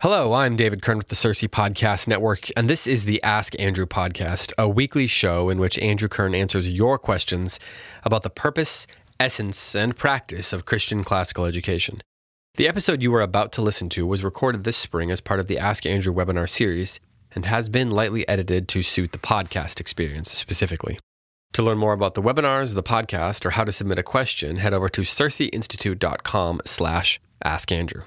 [0.00, 3.86] Hello, I'm David Kern with the CiRCE Podcast Network, and this is the Ask Andrew
[3.86, 7.58] podcast, a weekly show in which Andrew Kern answers your questions
[8.02, 8.86] about the purpose,
[9.18, 12.02] essence, and practice of Christian classical education.
[12.56, 15.46] The episode you are about to listen to was recorded this spring as part of
[15.46, 17.00] the Ask Andrew webinar series
[17.34, 20.98] and has been lightly edited to suit the podcast experience specifically.
[21.54, 24.74] To learn more about the webinars, the podcast, or how to submit a question, head
[24.74, 28.02] over to circeinstitute.com slash askandrew.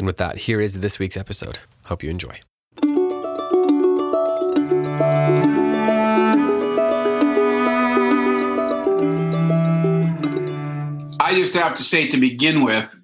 [0.00, 1.58] And with that, here is this week's episode.
[1.84, 2.40] Hope you enjoy.
[11.20, 12.96] I just have to say to begin with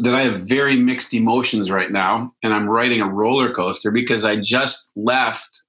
[0.00, 4.24] that I have very mixed emotions right now, and I'm riding a roller coaster because
[4.24, 5.60] I just left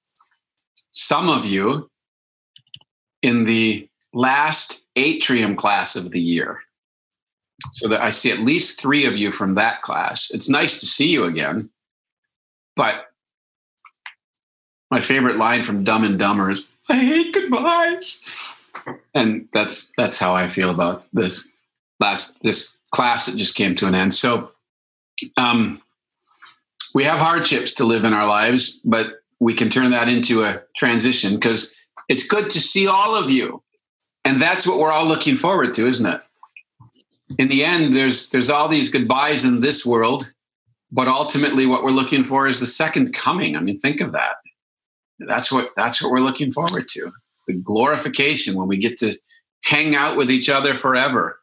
[0.92, 1.88] some of you
[3.22, 6.62] in the last atrium class of the year.
[7.74, 10.32] So that I see at least three of you from that class.
[10.32, 11.70] It's nice to see you again.
[12.76, 13.06] But
[14.92, 18.22] my favorite line from Dumb and Dumber is, I hate goodbyes.
[19.14, 21.48] And that's that's how I feel about this
[22.00, 24.14] last this class that just came to an end.
[24.14, 24.52] So
[25.38, 25.82] um,
[26.96, 30.62] we have hardships to live in our lives, but we can turn that into a
[30.78, 31.74] transition because
[32.08, 33.62] it's good to see all of you.
[34.26, 36.22] And that's what we're all looking forward to, isn't it?
[37.38, 40.32] In the end, there's there's all these goodbyes in this world,
[40.92, 43.56] but ultimately what we're looking for is the second coming.
[43.56, 44.36] I mean, think of that.
[45.20, 47.12] That's what that's what we're looking forward to.
[47.48, 49.14] The glorification when we get to
[49.64, 51.40] hang out with each other forever.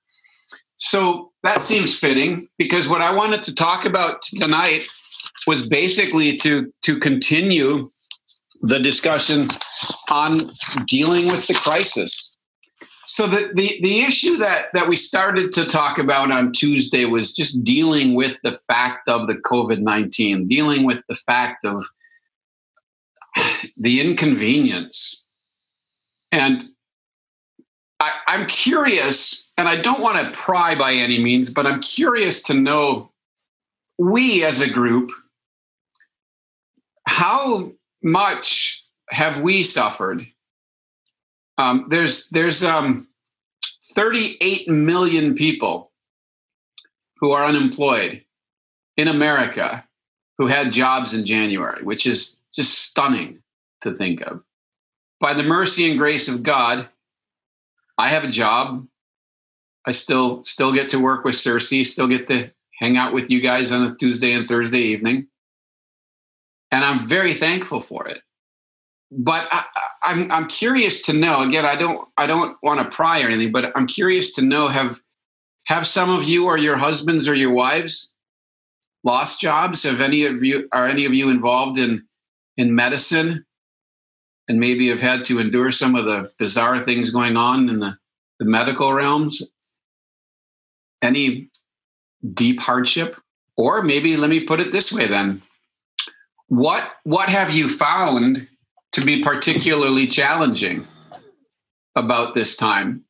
[0.79, 4.87] So that seems fitting because what I wanted to talk about tonight
[5.47, 7.89] was basically to to continue
[8.63, 9.49] the discussion
[10.11, 10.51] on
[10.87, 12.26] dealing with the crisis.
[13.17, 17.33] So the, the, the issue that, that we started to talk about on Tuesday was
[17.33, 21.83] just dealing with the fact of the COVID 19, dealing with the fact of
[23.79, 25.25] the inconvenience.
[26.31, 26.65] And
[28.01, 32.43] I, I'm curious, and I don't want to pry by any means, but I'm curious
[32.43, 33.11] to know
[33.97, 35.09] we as a group,
[37.09, 37.73] how
[38.03, 40.27] much have we suffered?
[41.59, 43.06] Um, there's there's um,
[43.97, 45.91] 38 million people
[47.19, 48.23] who are unemployed
[48.97, 49.85] in America
[50.39, 53.43] who had jobs in January, which is just stunning
[53.83, 54.43] to think of.
[55.19, 56.89] By the mercy and grace of God,
[57.97, 58.87] I have a job.
[59.87, 63.41] I still still get to work with CiRCE, still get to hang out with you
[63.41, 65.29] guys on a Tuesday and Thursday evening.
[66.71, 68.21] And I'm very thankful for it.
[69.11, 69.65] But I,
[70.03, 73.53] I'm I'm curious to know, again, I don't I don't want to pry or anything,
[73.53, 74.99] but I'm curious to know have
[75.67, 78.15] have some of you or your husbands or your wives
[79.07, 79.85] lost jobs?
[79.85, 82.05] Have any of you are any of you involved in
[82.57, 83.47] in medicine
[84.49, 87.97] and maybe have had to endure some of the bizarre things going on in the,
[88.39, 89.43] the medical realms?
[91.03, 91.49] Any
[92.35, 93.17] deep hardship?
[93.57, 95.41] Or maybe let me put it this way then.
[96.49, 98.49] What what have you found
[98.97, 100.87] to be particularly challenging
[101.97, 103.05] about this time?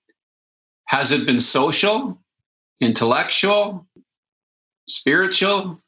[0.87, 2.19] Has it been social,
[2.81, 3.87] intellectual,
[4.89, 5.81] spiritual?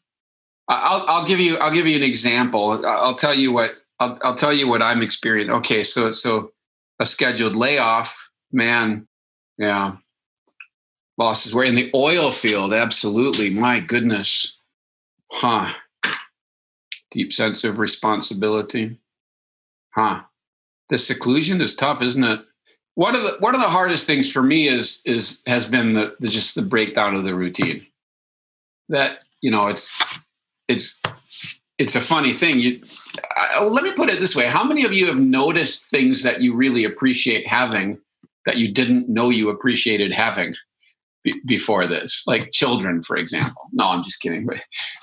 [0.68, 2.86] I'll, I'll give you I'll give you an example.
[2.86, 5.56] I'll tell you what I'll, I'll tell you what I'm experiencing.
[5.56, 6.52] Okay, so so
[7.00, 9.08] a scheduled layoff, man,
[9.56, 9.96] yeah,
[11.16, 11.52] losses.
[11.52, 13.50] We're in the oil field, absolutely.
[13.50, 14.54] My goodness,
[15.32, 15.72] huh?
[17.10, 19.00] Deep sense of responsibility,
[19.90, 20.20] huh?
[20.88, 22.40] The seclusion is tough, isn't it?
[22.94, 26.14] One of the one of the hardest things for me is is has been the,
[26.20, 27.86] the just the breakdown of the routine.
[28.88, 30.02] That you know, it's
[30.66, 31.00] it's
[31.78, 32.58] it's a funny thing.
[32.58, 32.80] You,
[33.36, 36.40] I, let me put it this way: How many of you have noticed things that
[36.40, 37.98] you really appreciate having
[38.46, 40.54] that you didn't know you appreciated having
[41.22, 42.24] be, before this?
[42.26, 43.62] Like children, for example.
[43.72, 44.46] No, I'm just kidding.
[44.46, 44.58] But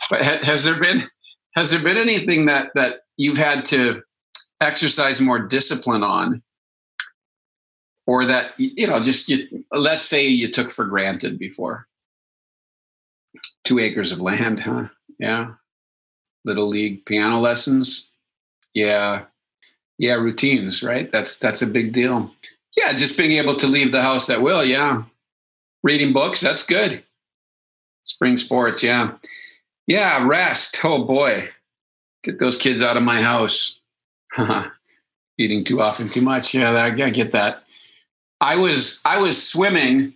[0.09, 1.03] but has there been
[1.53, 4.01] has there been anything that that you've had to
[4.61, 6.41] exercise more discipline on,
[8.07, 11.87] or that you know just you, let's say you took for granted before?
[13.63, 14.85] Two acres of land, huh?
[15.19, 15.53] Yeah.
[16.43, 18.09] Little league piano lessons.
[18.73, 19.25] Yeah.
[19.97, 21.11] Yeah, routines, right?
[21.11, 22.31] That's that's a big deal.
[22.75, 25.03] Yeah, just being able to leave the house at will, yeah.
[25.83, 27.03] Reading books, that's good.
[28.03, 29.13] Spring sports, yeah.
[29.87, 30.79] Yeah, rest.
[30.83, 31.47] Oh boy.
[32.23, 33.79] Get those kids out of my house.
[35.37, 36.53] Eating too often, too much.
[36.53, 37.63] Yeah, I, get that.
[38.41, 40.13] I was I was swimming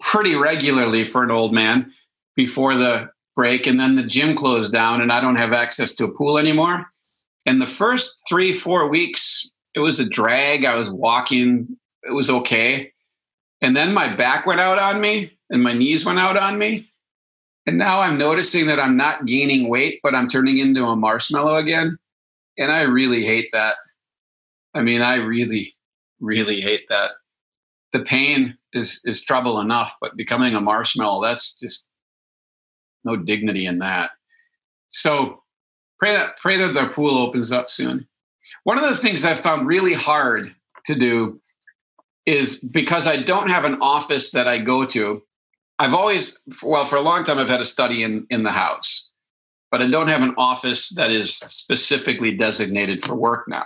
[0.00, 1.92] pretty regularly for an old man
[2.36, 6.04] before the break, and then the gym closed down, and I don't have access to
[6.04, 6.86] a pool anymore.
[7.46, 10.64] And the first three four weeks, it was a drag.
[10.64, 12.92] I was walking; it was okay,
[13.60, 16.86] and then my back went out on me, and my knees went out on me,
[17.66, 21.56] and now I'm noticing that I'm not gaining weight, but I'm turning into a marshmallow
[21.56, 21.98] again,
[22.58, 23.76] and I really hate that.
[24.74, 25.72] I mean, I really,
[26.20, 27.10] really hate that
[27.92, 31.88] the pain is is trouble enough, but becoming a marshmallow, that's just
[33.04, 34.10] no dignity in that.
[34.88, 35.42] So
[35.98, 38.08] pray that pray that the pool opens up soon.
[38.64, 40.54] One of the things I've found really hard
[40.86, 41.40] to do
[42.26, 45.22] is because I don't have an office that I go to.
[45.78, 49.08] I've always well for a long time I've had a study in in the house,
[49.72, 53.64] but I don't have an office that is specifically designated for work now.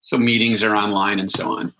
[0.00, 1.74] So meetings are online and so on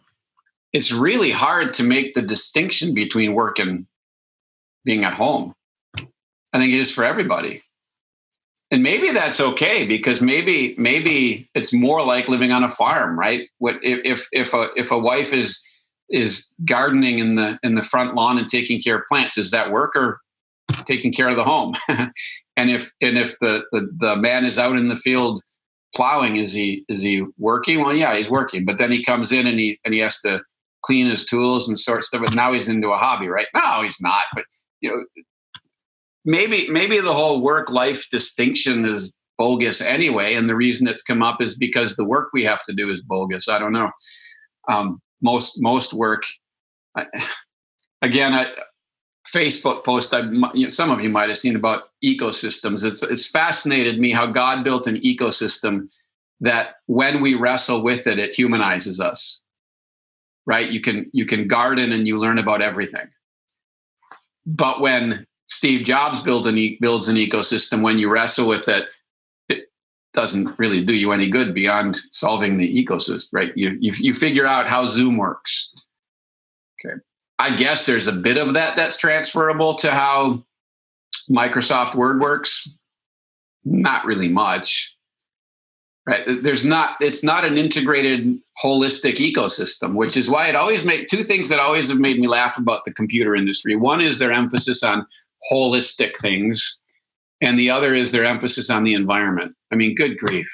[0.74, 3.86] it's really hard to make the distinction between work and
[4.84, 5.54] being at home.
[5.96, 7.62] I think it is for everybody.
[8.72, 13.48] And maybe that's okay because maybe maybe it's more like living on a farm, right?
[13.58, 15.64] What if if a if a wife is
[16.10, 19.70] is gardening in the in the front lawn and taking care of plants, is that
[19.70, 20.20] work or
[20.86, 21.74] taking care of the home?
[22.56, 25.42] and if and if the, the the man is out in the field
[25.94, 27.80] plowing, is he is he working?
[27.80, 30.40] Well, yeah, he's working, but then he comes in and he and he has to
[30.84, 32.22] clean his tools and sort stuff.
[32.24, 33.46] But now he's into a hobby, right?
[33.54, 34.24] No, he's not.
[34.34, 34.44] But
[34.80, 35.22] you know,
[36.24, 41.22] maybe maybe the whole work life distinction is bogus anyway, and the reason it's come
[41.22, 43.48] up is because the work we have to do is bogus.
[43.48, 43.90] I don't know.
[44.68, 46.22] Um, most most work.
[46.96, 47.06] I,
[48.02, 48.52] again, I,
[49.32, 50.20] Facebook post I
[50.54, 52.84] you know, some of you might have seen about ecosystems.
[52.84, 55.90] It's it's fascinated me how God built an ecosystem
[56.40, 59.40] that when we wrestle with it, it humanizes us
[60.46, 60.70] right?
[60.70, 63.08] You can you can garden and you learn about everything.
[64.46, 68.88] But when Steve Jobs build an e- builds an ecosystem, when you wrestle with it,
[69.48, 69.64] it
[70.12, 73.52] doesn't really do you any good beyond solving the ecosystem, right?
[73.56, 75.70] You you, you figure out how Zoom works.
[77.38, 80.44] I guess there's a bit of that that's transferable to how
[81.30, 82.68] Microsoft Word works.
[83.64, 84.96] Not really much.
[86.06, 86.22] Right?
[86.42, 91.24] There's not it's not an integrated holistic ecosystem which is why it always made two
[91.24, 93.74] things that always have made me laugh about the computer industry.
[93.74, 95.06] One is their emphasis on
[95.50, 96.78] holistic things
[97.40, 99.56] and the other is their emphasis on the environment.
[99.72, 100.46] I mean good grief.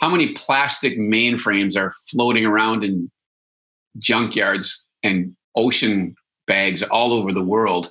[0.00, 3.12] How many plastic mainframes are floating around in
[4.00, 6.14] junkyards and ocean
[6.46, 7.90] bags all over the world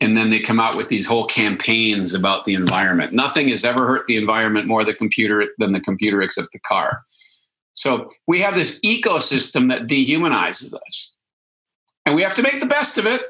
[0.00, 3.12] and then they come out with these whole campaigns about the environment.
[3.12, 7.02] Nothing has ever hurt the environment more the computer than the computer except the car.
[7.74, 11.14] So we have this ecosystem that dehumanizes us.
[12.06, 13.22] And we have to make the best of it.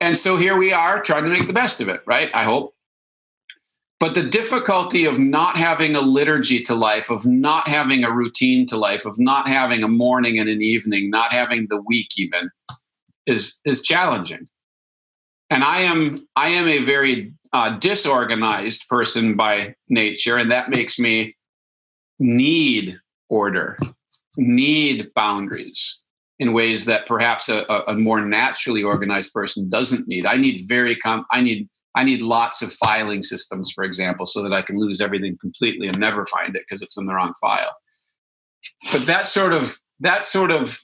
[0.00, 2.30] And so here we are trying to make the best of it, right?
[2.34, 2.74] I hope.
[4.02, 8.66] But the difficulty of not having a liturgy to life, of not having a routine
[8.66, 12.50] to life, of not having a morning and an evening, not having the week even,
[13.26, 14.48] is is challenging
[15.52, 20.98] and I am I am a very uh, disorganized person by nature, and that makes
[20.98, 21.36] me
[22.18, 23.78] need order,
[24.38, 26.00] need boundaries
[26.38, 30.26] in ways that perhaps a, a more naturally organized person doesn't need.
[30.26, 34.42] I need very com- I need I need lots of filing systems, for example, so
[34.42, 37.34] that I can lose everything completely and never find it because it's in the wrong
[37.40, 37.76] file.
[38.92, 40.78] But that sort of that sort of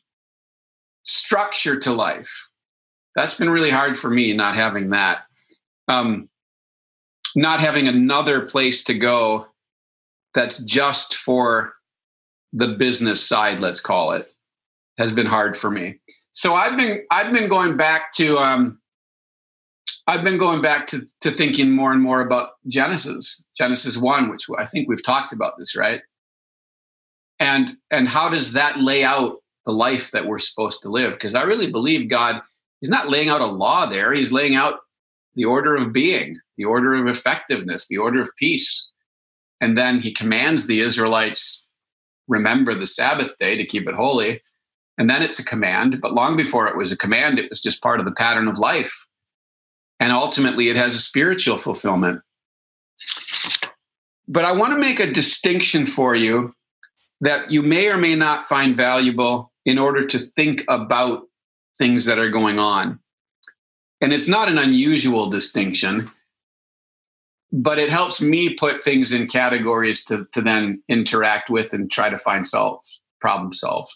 [1.05, 2.31] structure to life
[3.19, 5.23] that's been really hard for me not having that.
[5.89, 6.29] Um,
[7.35, 9.47] not having another place to go
[10.35, 11.75] that's just for
[12.53, 14.33] the business side, let's call it,
[14.99, 15.99] has been hard for me.
[16.33, 18.78] So I've been I've been going back to um,
[20.09, 24.47] I've been going back to to thinking more and more about Genesis, Genesis one, which
[24.59, 26.01] I think we've talked about this, right?
[27.39, 29.37] And and how does that lay out
[29.67, 31.13] the life that we're supposed to live?
[31.13, 32.41] Because I really believe God
[32.81, 34.15] he's not laying out a law there.
[34.15, 34.81] He's laying out
[35.35, 38.89] the order of being, the order of effectiveness, the order of peace.
[39.61, 41.67] And then he commands the Israelites
[42.29, 44.41] remember the Sabbath day to keep it holy.
[44.97, 45.99] And then it's a command.
[46.01, 48.59] But long before it was a command, it was just part of the pattern of
[48.59, 49.07] life.
[50.01, 52.21] And ultimately, it has a spiritual fulfillment.
[54.29, 56.55] But I want to make a distinction for you
[57.21, 61.23] that you may or may not find valuable in order to think about
[61.79, 63.01] things that are going on.
[64.01, 66.11] And it's not an unusual distinction,
[67.53, 72.09] but it helps me put things in categories to, to then interact with and try
[72.09, 72.81] to find solve,
[73.21, 73.89] problem solve,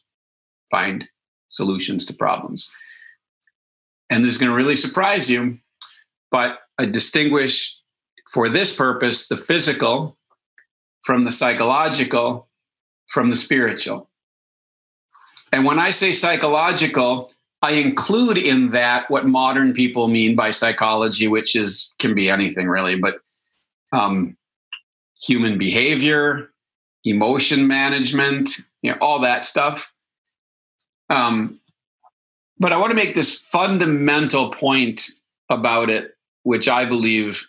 [0.70, 1.08] find
[1.50, 2.68] solutions to problems.
[4.10, 5.58] And this is going to really surprise you,
[6.32, 7.78] but I distinguish
[8.32, 10.16] for this purpose the physical
[11.04, 12.48] from the psychological
[13.08, 14.08] from the spiritual.
[15.52, 21.28] And when I say psychological, I include in that what modern people mean by psychology,
[21.28, 23.16] which is can be anything really, but
[23.92, 24.36] um,
[25.22, 26.50] human behavior,
[27.04, 29.92] emotion management, you know, all that stuff.
[31.10, 31.60] Um,
[32.58, 35.10] but I want to make this fundamental point
[35.50, 36.11] about it,
[36.42, 37.46] which I believe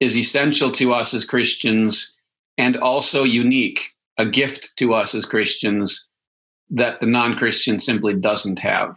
[0.00, 2.16] is essential to us as Christians
[2.56, 3.80] and also unique,
[4.18, 6.08] a gift to us as Christians
[6.70, 8.96] that the non-Christian simply doesn't have.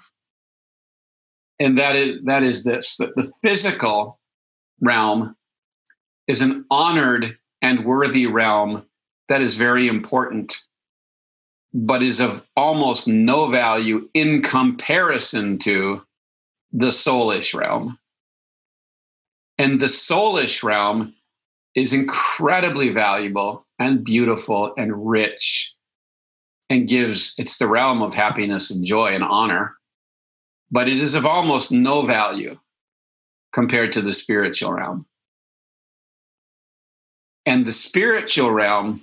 [1.59, 4.19] And that is that is this that the physical
[4.81, 5.35] realm
[6.27, 8.87] is an honored and worthy realm
[9.29, 10.55] that is very important,
[11.73, 16.01] but is of almost no value in comparison to
[16.71, 17.97] the soulish realm.
[19.57, 21.15] And the soulish realm
[21.75, 25.73] is incredibly valuable and beautiful and rich
[26.69, 29.75] and gives it's the realm of happiness and joy and honor
[30.71, 32.57] but it is of almost no value
[33.53, 35.05] compared to the spiritual realm
[37.45, 39.01] and the spiritual realm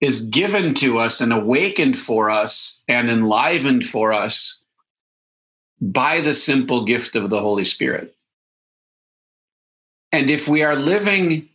[0.00, 4.60] is given to us and awakened for us and enlivened for us
[5.80, 8.14] by the simple gift of the Holy Spirit.
[10.12, 11.48] And if we are living,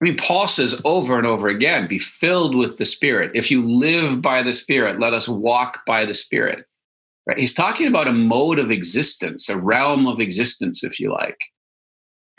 [0.00, 3.32] I mean, Paul says over and over again, be filled with the Spirit.
[3.34, 6.64] If you live by the Spirit, let us walk by the Spirit.
[7.26, 7.38] Right?
[7.38, 11.38] He's talking about a mode of existence, a realm of existence, if you like.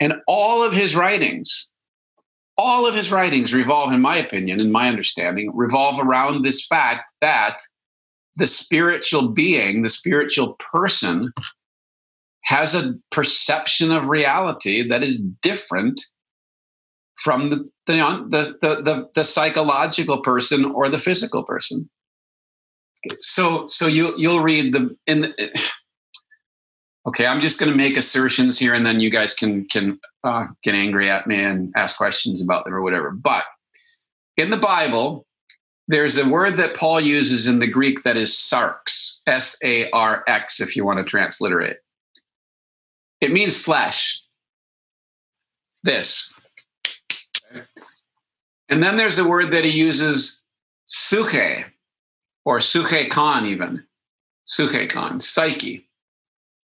[0.00, 1.70] And all of his writings,
[2.58, 7.10] all of his writings revolve, in my opinion, in my understanding, revolve around this fact
[7.20, 7.58] that
[8.36, 11.32] the spiritual being, the spiritual person,
[12.44, 16.00] has a perception of reality that is different
[17.22, 21.88] from the the, the, the, the psychological person or the physical person.
[23.18, 25.60] So so you you'll read the in the,
[27.06, 30.46] okay i'm just going to make assertions here and then you guys can can uh,
[30.62, 33.44] get angry at me and ask questions about them or whatever but
[34.36, 35.26] in the bible
[35.88, 40.84] there's a word that paul uses in the greek that is sarx s-a-r-x if you
[40.84, 41.76] want to transliterate
[43.22, 44.22] it means flesh
[45.82, 46.32] this
[48.68, 50.42] and then there's a word that he uses
[50.88, 51.64] suche
[52.44, 53.82] or suche con even
[54.46, 55.88] suche con psyche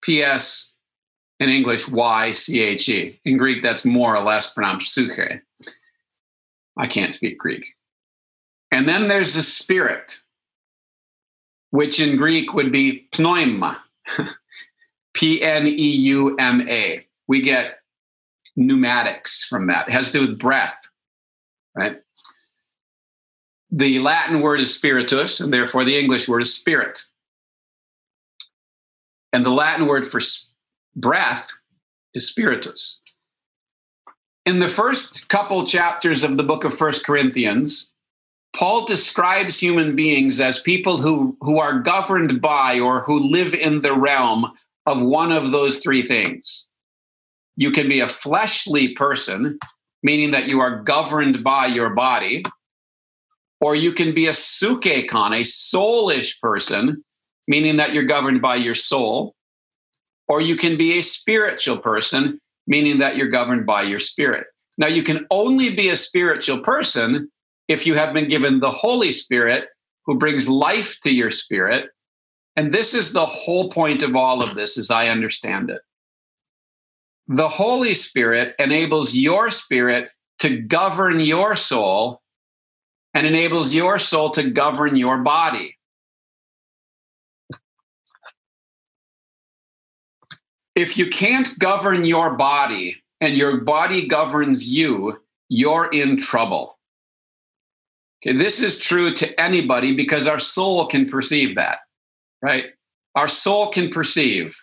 [0.03, 0.75] P.S.
[1.39, 3.21] in English, Y C H E.
[3.25, 5.41] In Greek, that's more or less pronounced suche.
[6.77, 7.67] I can't speak Greek.
[8.71, 10.19] And then there's the spirit,
[11.71, 13.83] which in Greek would be pneuma,
[15.15, 17.07] P N E U M A.
[17.29, 17.79] We get
[18.57, 19.89] pneumatics from that.
[19.89, 20.77] It has to do with breath,
[21.77, 21.97] right?
[23.71, 27.03] The Latin word is spiritus, and therefore the English word is spirit.
[29.33, 30.21] And the Latin word for
[30.95, 31.49] breath
[32.13, 32.99] is spiritus.
[34.45, 37.93] In the first couple chapters of the book of First Corinthians,
[38.55, 43.81] Paul describes human beings as people who, who are governed by or who live in
[43.81, 44.53] the realm
[44.87, 46.69] of one of those three things.
[47.57, 49.59] You can be a fleshly person,
[50.03, 52.43] meaning that you are governed by your body,
[53.61, 57.05] or you can be a con, a soulish person,
[57.47, 59.35] meaning that you're governed by your soul,
[60.29, 64.47] or you can be a spiritual person, meaning that you're governed by your spirit.
[64.79, 67.31] Now, you can only be a spiritual person
[67.69, 69.69] if you have been given the Holy Spirit
[70.07, 71.91] who brings life to your spirit.
[72.57, 75.81] And this is the whole point of all of this, as I understand it.
[77.29, 82.21] The Holy Spirit enables your spirit to govern your soul
[83.15, 85.79] and enables your soul to govern your body.
[90.75, 96.79] if you can't govern your body and your body governs you, you're in trouble.
[98.25, 101.79] Okay, this is true to anybody because our soul can perceive that,
[102.43, 102.65] right?
[103.15, 104.61] Our soul can perceive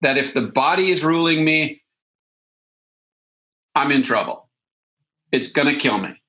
[0.00, 1.82] that if the body is ruling me,
[3.74, 4.48] I'm in trouble.
[5.30, 6.20] It's going to kill me.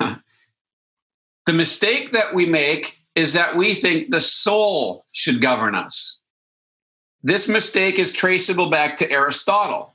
[0.00, 6.18] the mistake that we make is that we think the soul should govern us.
[7.22, 9.94] This mistake is traceable back to Aristotle.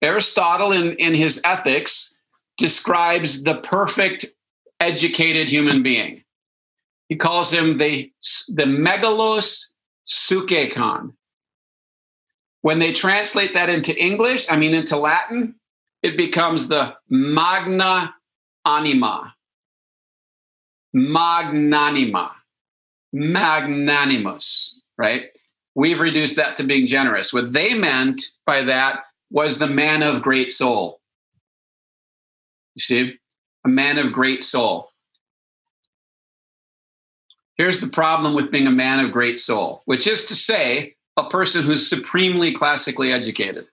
[0.00, 2.18] Aristotle, in, in his Ethics,
[2.56, 4.26] describes the perfect
[4.80, 6.23] educated human being.
[7.14, 8.12] He calls him the,
[8.56, 9.66] the megalos
[10.04, 11.12] sukeikon.
[12.62, 15.54] When they translate that into English, I mean into Latin,
[16.02, 18.16] it becomes the magna
[18.66, 19.32] anima.
[20.92, 22.32] Magnanima.
[23.12, 25.26] Magnanimous, right?
[25.76, 27.32] We've reduced that to being generous.
[27.32, 31.00] What they meant by that was the man of great soul.
[32.74, 33.14] You see,
[33.64, 34.90] a man of great soul.
[37.56, 41.28] Here's the problem with being a man of great soul, which is to say, a
[41.28, 43.66] person who's supremely classically educated.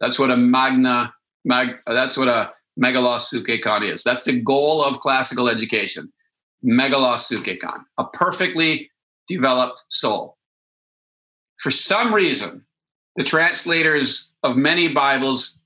[0.00, 4.02] That's what a magna, mag, that's what a megalos sukeikon is.
[4.02, 6.12] That's the goal of classical education.
[6.64, 8.90] Megalos sukeikon, a perfectly
[9.28, 10.36] developed soul.
[11.60, 12.64] For some reason,
[13.14, 15.60] the translators of many Bibles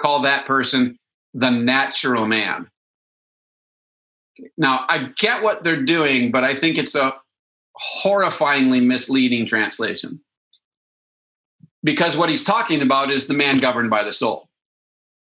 [0.00, 0.98] call that person
[1.32, 2.68] the natural man.
[4.56, 7.14] Now, I get what they're doing, but I think it's a
[8.02, 10.20] horrifyingly misleading translation.
[11.84, 14.48] Because what he's talking about is the man governed by the soul.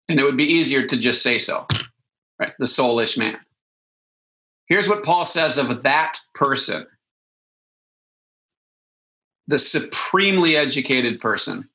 [0.09, 1.67] And it would be easier to just say so,
[2.40, 2.52] right?
[2.59, 3.38] The soulish man.
[4.67, 6.87] Here's what Paul says of that person
[9.47, 11.69] the supremely educated person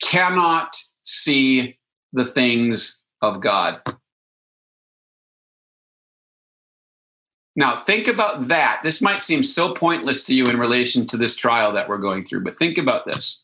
[0.00, 1.76] cannot see
[2.12, 3.80] the things of God.
[7.54, 8.80] Now, think about that.
[8.82, 12.24] This might seem so pointless to you in relation to this trial that we're going
[12.24, 13.42] through, but think about this.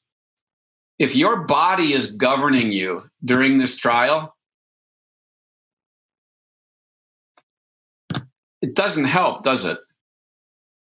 [0.99, 4.35] If your body is governing you during this trial,
[8.63, 9.79] it doesn't help, does it?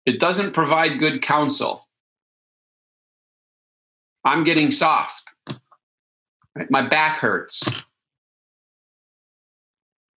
[0.05, 1.87] It doesn't provide good counsel.
[4.23, 5.29] I'm getting soft.
[6.69, 7.63] My back hurts.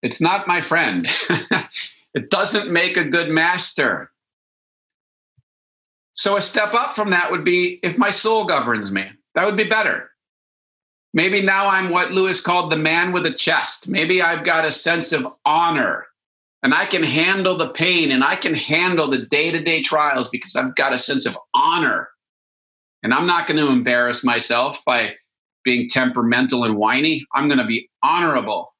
[0.01, 1.07] It's not my friend.
[2.13, 4.11] It doesn't make a good master.
[6.13, 9.05] So a step up from that would be if my soul governs me.
[9.35, 10.09] That would be better.
[11.13, 13.87] Maybe now I'm what Lewis called the man with a chest.
[13.87, 16.05] Maybe I've got a sense of honor
[16.63, 20.29] and I can handle the pain and I can handle the day to day trials
[20.29, 22.09] because I've got a sense of honor.
[23.03, 25.15] And I'm not going to embarrass myself by
[25.63, 27.25] being temperamental and whiny.
[27.33, 28.73] I'm going to be honorable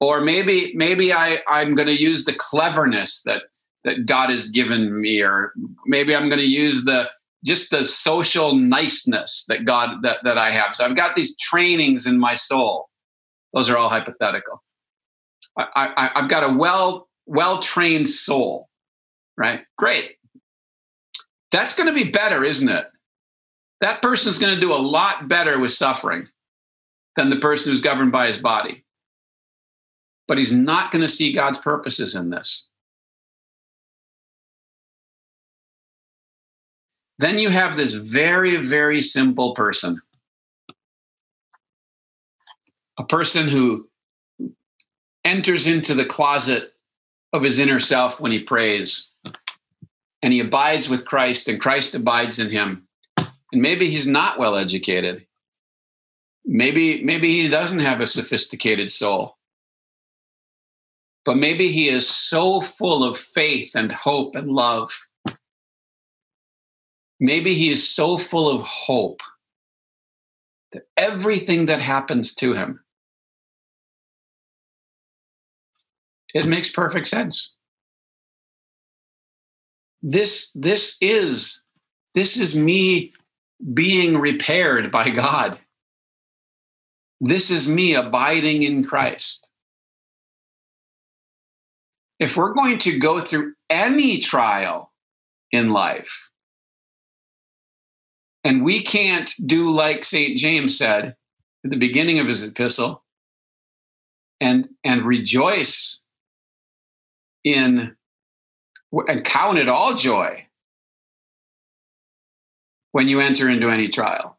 [0.00, 3.42] or maybe maybe I, I'm going to use the cleverness that
[3.84, 5.52] that God has given me, or
[5.86, 7.08] maybe I'm going to use the
[7.44, 10.74] just the social niceness that God that, that I have.
[10.74, 12.88] So I've got these trainings in my soul.
[13.52, 14.62] Those are all hypothetical.
[15.56, 18.68] I, I, I've got a well well trained soul,
[19.36, 19.60] right?
[19.76, 20.16] Great.
[21.50, 22.86] That's going to be better, isn't it?
[23.80, 26.28] That person's going to do a lot better with suffering
[27.16, 28.84] than the person who's governed by his body
[30.28, 32.66] but he's not going to see God's purposes in this.
[37.18, 40.00] Then you have this very, very simple person.
[42.98, 43.88] A person who
[45.24, 46.74] enters into the closet
[47.32, 49.10] of his inner self when he prays,
[50.22, 52.86] and he abides with Christ, and Christ abides in him.
[53.16, 55.26] And maybe he's not well educated.
[56.44, 59.37] Maybe, maybe he doesn't have a sophisticated soul
[61.28, 64.90] but maybe he is so full of faith and hope and love.
[67.20, 69.20] Maybe he is so full of hope
[70.72, 72.80] that everything that happens to him,
[76.32, 77.54] it makes perfect sense.
[80.00, 81.62] This, this is
[82.14, 83.12] this is me
[83.74, 85.60] being repaired by God.
[87.20, 89.47] This is me abiding in Christ
[92.18, 94.92] if we're going to go through any trial
[95.52, 96.30] in life,
[98.44, 100.36] and we can't do like St.
[100.38, 101.16] James said
[101.64, 103.02] at the beginning of his epistle
[104.40, 106.00] and, and rejoice
[107.44, 107.96] in
[109.06, 110.46] and count it all joy
[112.92, 114.38] when you enter into any trial.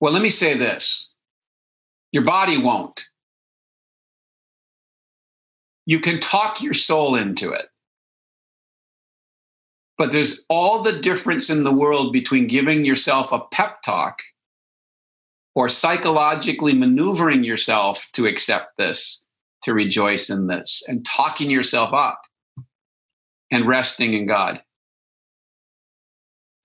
[0.00, 1.10] Well, let me say this
[2.12, 3.04] your body won't
[5.86, 7.66] you can talk your soul into it.
[9.96, 14.18] But there's all the difference in the world between giving yourself a pep talk
[15.54, 19.24] or psychologically maneuvering yourself to accept this,
[19.62, 22.20] to rejoice in this, and talking yourself up
[23.52, 24.62] and resting in God.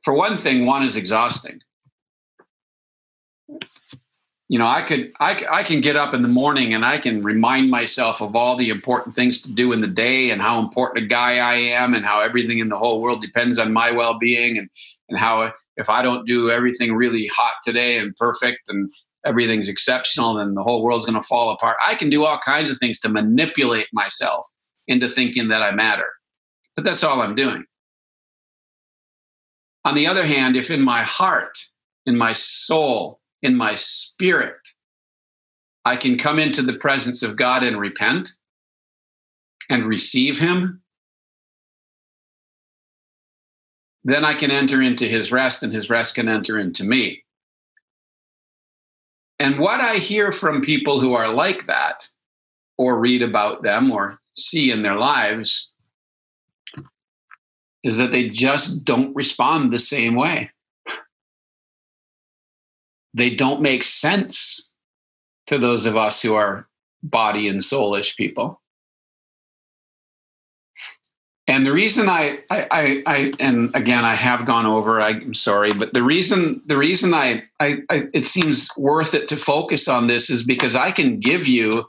[0.03, 1.61] For one thing, one is exhausting
[4.49, 7.23] you know i could I, I can get up in the morning and i can
[7.23, 11.05] remind myself of all the important things to do in the day and how important
[11.05, 14.57] a guy i am and how everything in the whole world depends on my well-being
[14.57, 14.69] and
[15.07, 18.91] and how if i don't do everything really hot today and perfect and
[19.25, 21.75] everything's exceptional then the whole world's going to fall apart.
[21.85, 24.47] I can do all kinds of things to manipulate myself
[24.87, 26.07] into thinking that i matter
[26.75, 27.65] but that's all i'm doing.
[29.85, 31.57] On the other hand if in my heart
[32.05, 34.59] in my soul in my spirit,
[35.85, 38.31] I can come into the presence of God and repent
[39.69, 40.81] and receive Him,
[44.03, 47.23] then I can enter into His rest and His rest can enter into me.
[49.39, 52.07] And what I hear from people who are like that,
[52.77, 55.71] or read about them, or see in their lives,
[57.83, 60.51] is that they just don't respond the same way
[63.13, 64.71] they don't make sense
[65.47, 66.67] to those of us who are
[67.03, 68.61] body and soulish people.
[71.47, 75.01] And the reason I, I, I, I, and again, I have gone over.
[75.01, 79.35] I'm sorry, but the reason, the reason I, I, I, it seems worth it to
[79.37, 81.85] focus on this is because I can give you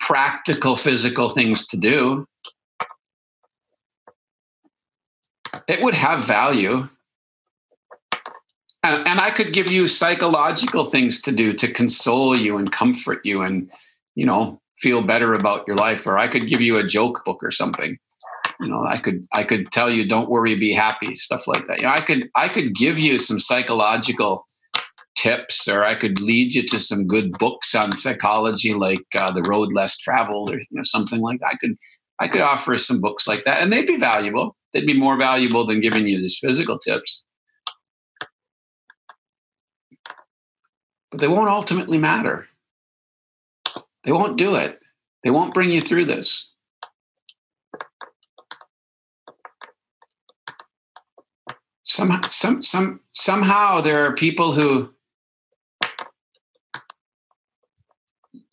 [0.00, 2.26] practical physical things to do.
[5.68, 6.88] It would have value
[8.82, 13.20] and, and I could give you psychological things to do to console you and comfort
[13.24, 13.70] you and,
[14.14, 16.06] you know, feel better about your life.
[16.06, 17.98] Or I could give you a joke book or something.
[18.60, 21.78] You know, I could I could tell you, don't worry, be happy, stuff like that.
[21.78, 24.44] You know, I could I could give you some psychological
[25.16, 29.42] tips, or I could lead you to some good books on psychology, like uh, The
[29.48, 31.54] Road Less Traveled, or you know, something like that.
[31.54, 31.76] I could
[32.20, 34.56] I could offer some books like that, and they'd be valuable.
[34.72, 37.24] They'd be more valuable than giving you these physical tips.
[41.12, 42.46] They won't ultimately matter.
[44.04, 44.78] They won't do it.
[45.24, 46.48] They won't bring you through this.
[51.84, 54.94] Some, some, some, somehow there are people who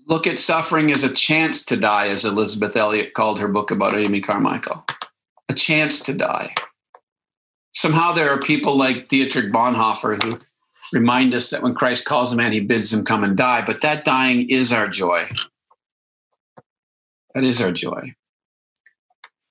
[0.08, 3.96] look at suffering as a chance to die, as Elisabeth Elliot called her book about
[3.96, 4.86] Amy Carmichael
[5.50, 6.54] a chance to die.
[7.74, 10.40] Somehow there are people like Dietrich Bonhoeffer who
[10.94, 13.64] remind us that when Christ calls a man, he bids him come and die.
[13.66, 15.28] But that dying is our joy.
[17.34, 18.16] That is our joy.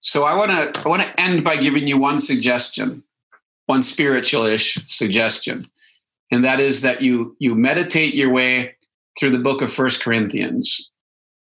[0.00, 3.02] So I want to I want to end by giving you one suggestion,
[3.66, 5.70] one spiritual-ish suggestion,
[6.30, 8.76] and that is that you you meditate your way
[9.18, 10.90] through the book of First Corinthians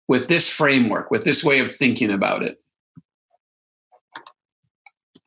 [0.08, 2.60] with this framework, with this way of thinking about it.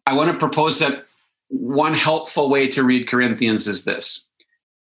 [0.06, 1.06] I want to propose that
[1.48, 4.28] one helpful way to read Corinthians is this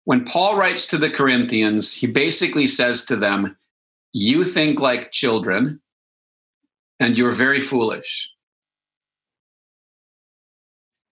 [0.07, 3.57] when Paul writes to the Corinthians, he basically says to them,
[4.13, 5.81] You think like children,
[7.01, 8.31] and you're very foolish.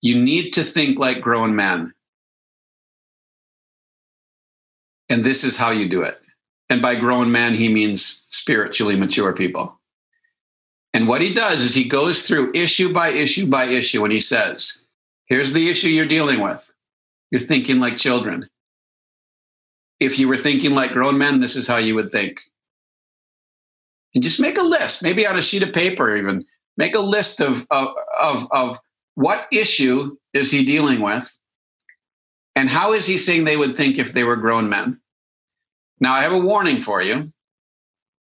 [0.02, 1.94] You need to think like grown men.
[5.08, 6.20] And this is how you do it.
[6.72, 9.80] And by grown men, he means spiritually mature people.
[10.96, 14.20] And what he does is he goes through issue by issue by issue and he
[14.20, 14.82] says,
[15.28, 16.74] Here's the issue you're dealing with.
[17.30, 18.50] You're thinking like children
[20.00, 22.40] if you were thinking like grown men, this is how you would think.
[24.16, 26.46] And just make a list, maybe on a sheet of paper, even
[26.78, 28.80] make a list of, of, of, of
[29.16, 31.30] what issue is he dealing with
[32.56, 35.00] and how is he saying they would think if they were grown men.
[36.00, 37.32] Now, I have a warning for you.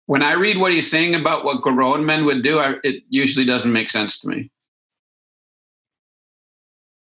[0.06, 3.46] When I read what he's saying about what grown men would do, I, it usually
[3.46, 4.50] doesn't make sense to me.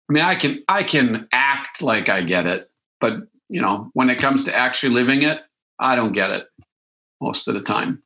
[0.08, 2.68] I mean, I can I can act like I get it,
[3.00, 3.14] but
[3.50, 5.40] you know, when it comes to actually living it,
[5.78, 6.46] I don't get it
[7.20, 8.02] most of the time.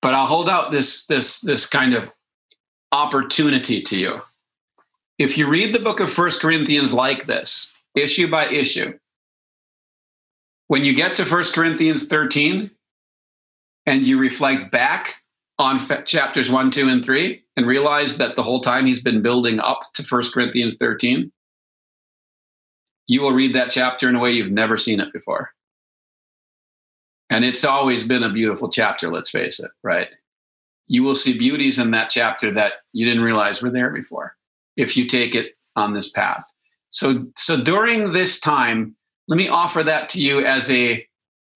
[0.00, 2.10] But I'll hold out this this this kind of
[2.92, 4.20] opportunity to you.
[5.18, 8.96] If you read the book of First Corinthians like this, issue by issue,
[10.68, 12.70] when you get to First Corinthians 13
[13.86, 15.14] and you reflect back
[15.58, 19.58] on chapters 1, 2, and 3 and realize that the whole time he's been building
[19.58, 21.32] up to First Corinthians 13,
[23.06, 25.50] you will read that chapter in a way you've never seen it before.
[27.30, 30.08] And it's always been a beautiful chapter, let's face it, right?
[30.86, 34.36] You will see beauties in that chapter that you didn't realize were there before.
[34.76, 36.44] if you take it on this path.
[36.90, 38.94] So so during this time,
[39.28, 41.06] let me offer that to you as a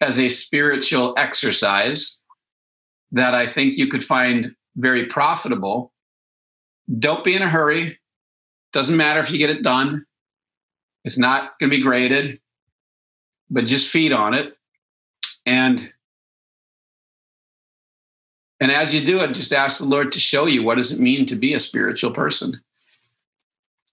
[0.01, 2.21] as a spiritual exercise
[3.13, 5.93] that I think you could find very profitable.
[6.99, 7.99] Don't be in a hurry.
[8.73, 10.05] Doesn't matter if you get it done.
[11.05, 12.41] It's not going to be graded,
[13.49, 14.57] but just feed on it.
[15.47, 15.93] And
[18.63, 21.01] and as you do it, just ask the Lord to show you what does it
[21.01, 22.61] mean to be a spiritual person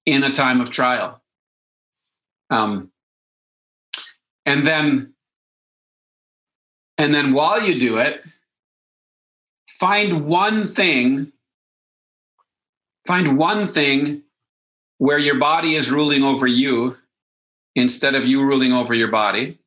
[0.06, 1.22] in a time of trial.
[2.50, 2.92] Um,
[4.46, 5.14] and then
[6.98, 8.22] and then while you do it,
[9.80, 11.32] find one thing
[13.06, 14.22] find one thing
[14.98, 16.98] where your body is ruling over you
[17.76, 19.60] instead of you ruling over your body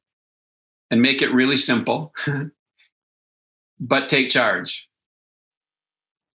[0.90, 2.12] and make it really simple
[3.81, 4.88] but take charge.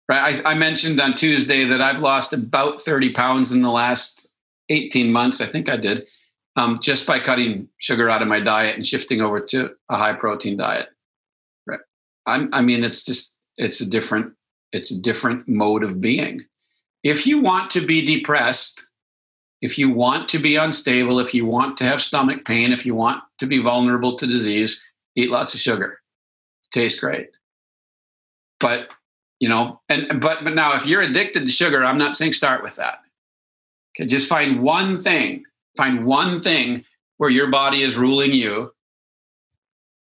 [0.10, 0.44] Right?
[0.46, 4.28] I, I, mentioned on tuesday that i've lost about 30 pounds in the last
[4.70, 6.06] 18 months i think i did
[6.56, 10.14] um, just by cutting sugar out of my diet and shifting over to a high
[10.14, 10.90] protein diet.
[11.66, 11.80] Right.
[12.26, 14.34] I'm, i mean it's just it's a different
[14.72, 16.46] it's a different mode of being
[17.04, 18.88] if you want to be depressed
[19.62, 22.96] if you want to be unstable if you want to have stomach pain if you
[22.96, 24.84] want to be vulnerable to disease
[25.16, 26.00] eat lots of sugar.
[26.74, 27.30] Tastes great.
[28.60, 28.90] But
[29.40, 32.64] you know and but but now if you're addicted to sugar i'm not saying start
[32.64, 33.00] with that.
[34.00, 35.44] Okay just find one thing
[35.76, 36.86] find one thing
[37.18, 38.74] where your body is ruling you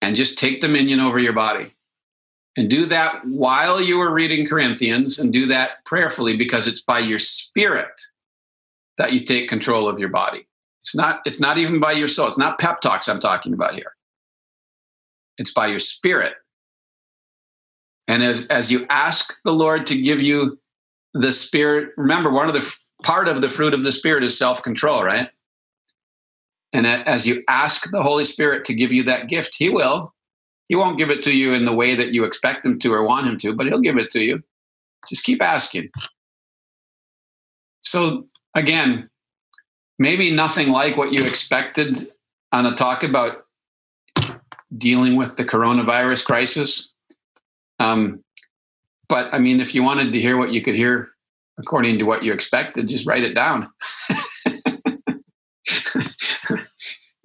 [0.02, 1.76] and just take dominion over your body
[2.60, 7.00] and do that while you are reading Corinthians and do that prayerfully because it's by
[7.00, 8.02] your spirit
[8.98, 10.46] that you take control of your body.
[10.82, 12.28] It's not it's not even by your soul.
[12.28, 13.94] It's not pep talks I'm talking about here.
[15.38, 16.34] It's by your spirit.
[18.10, 20.60] And as as you ask the Lord to give you
[21.14, 25.06] the spirit, remember one of the part of the fruit of the spirit is self-control,
[25.06, 25.30] right?
[26.74, 30.14] And as you ask the Holy Spirit to give you that gift, he will
[30.70, 33.04] he won't give it to you in the way that you expect him to or
[33.04, 34.42] want him to, but he'll give it to you.
[35.10, 35.90] Just keep asking.
[37.82, 39.10] So, again,
[39.98, 42.12] maybe nothing like what you expected
[42.52, 43.46] on a talk about
[44.78, 46.94] dealing with the coronavirus crisis.
[47.80, 48.24] Um,
[49.08, 51.10] but I mean, if you wanted to hear what you could hear
[51.58, 53.72] according to what you expected, just write it down.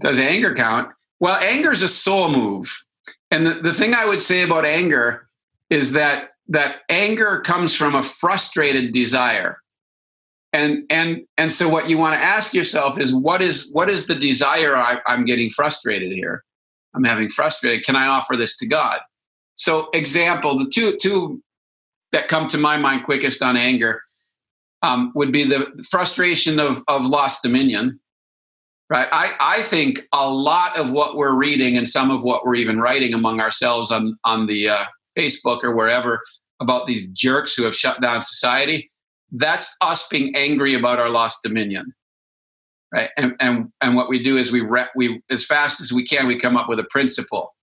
[0.01, 0.89] Does anger count?
[1.21, 2.85] Well, anger is a soul move.
[3.31, 5.29] And the, the thing I would say about anger
[5.71, 9.59] is that that anger comes from a frustrated desire.
[10.53, 14.07] And and and so what you want to ask yourself is what is what is
[14.07, 16.45] the desire I, I'm getting frustrated here?
[16.95, 17.85] I'm having frustrated.
[17.85, 19.01] Can I offer this to God?
[19.57, 21.43] So example, the two two
[22.13, 24.01] that come to my mind quickest on anger
[24.83, 27.99] um, would be the frustration of of lost dominion
[28.91, 29.09] right?
[29.13, 32.81] I, I think a lot of what we're reading and some of what we're even
[32.81, 34.85] writing among ourselves on on the uh,
[35.19, 36.21] facebook or wherever
[36.61, 38.89] about these jerks who have shut down society
[39.33, 41.93] that's us being angry about our lost dominion
[42.95, 43.11] right?
[43.17, 46.27] And and, and what we do is we re- we as fast as we can
[46.27, 47.55] we come up with a principle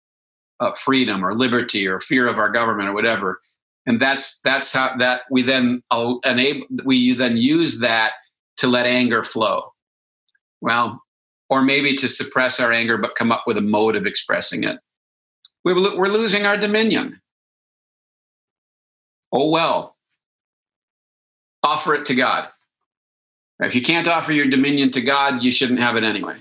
[0.59, 3.39] of freedom or liberty or fear of our government or whatever.
[3.87, 5.81] And that's that's how that we then
[6.25, 8.11] enable we then use that
[8.57, 9.71] to let anger flow.
[10.59, 11.01] Well
[11.51, 14.79] or maybe to suppress our anger but come up with a mode of expressing it.
[15.65, 17.21] We're, losing our dominion.
[19.31, 19.97] Oh well.
[21.61, 22.47] Offer it to God.
[23.59, 26.37] If you can't offer your dominion to God, you shouldn't have it anyway.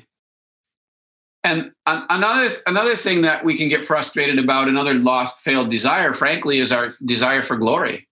[1.43, 6.61] And another another thing that we can get frustrated about, another lost, failed desire, frankly,
[6.61, 8.07] is our desire for glory.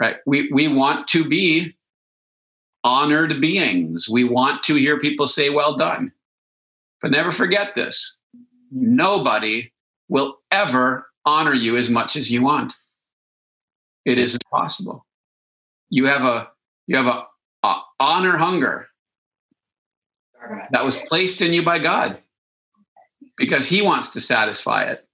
[0.00, 0.16] Right?
[0.26, 1.74] We we want to be
[2.84, 4.08] honored beings.
[4.08, 6.12] We want to hear people say, well done.
[7.00, 8.18] But never forget this
[8.70, 9.70] nobody
[10.08, 12.72] will ever honor you as much as you want.
[14.04, 15.06] It is impossible.
[15.90, 16.50] You have a
[16.86, 17.26] you have a,
[17.62, 18.88] a honor hunger
[20.70, 22.20] that was placed in you by God
[23.36, 25.06] because He wants to satisfy it.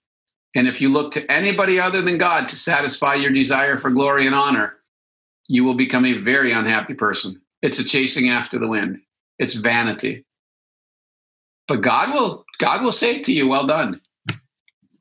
[0.54, 4.26] And if you look to anybody other than God to satisfy your desire for glory
[4.26, 4.76] and honor,
[5.46, 7.40] you will become a very unhappy person.
[7.62, 9.00] It's a chasing after the wind.
[9.38, 10.24] It's vanity.
[11.66, 14.00] But God will God will say to you, "Well done."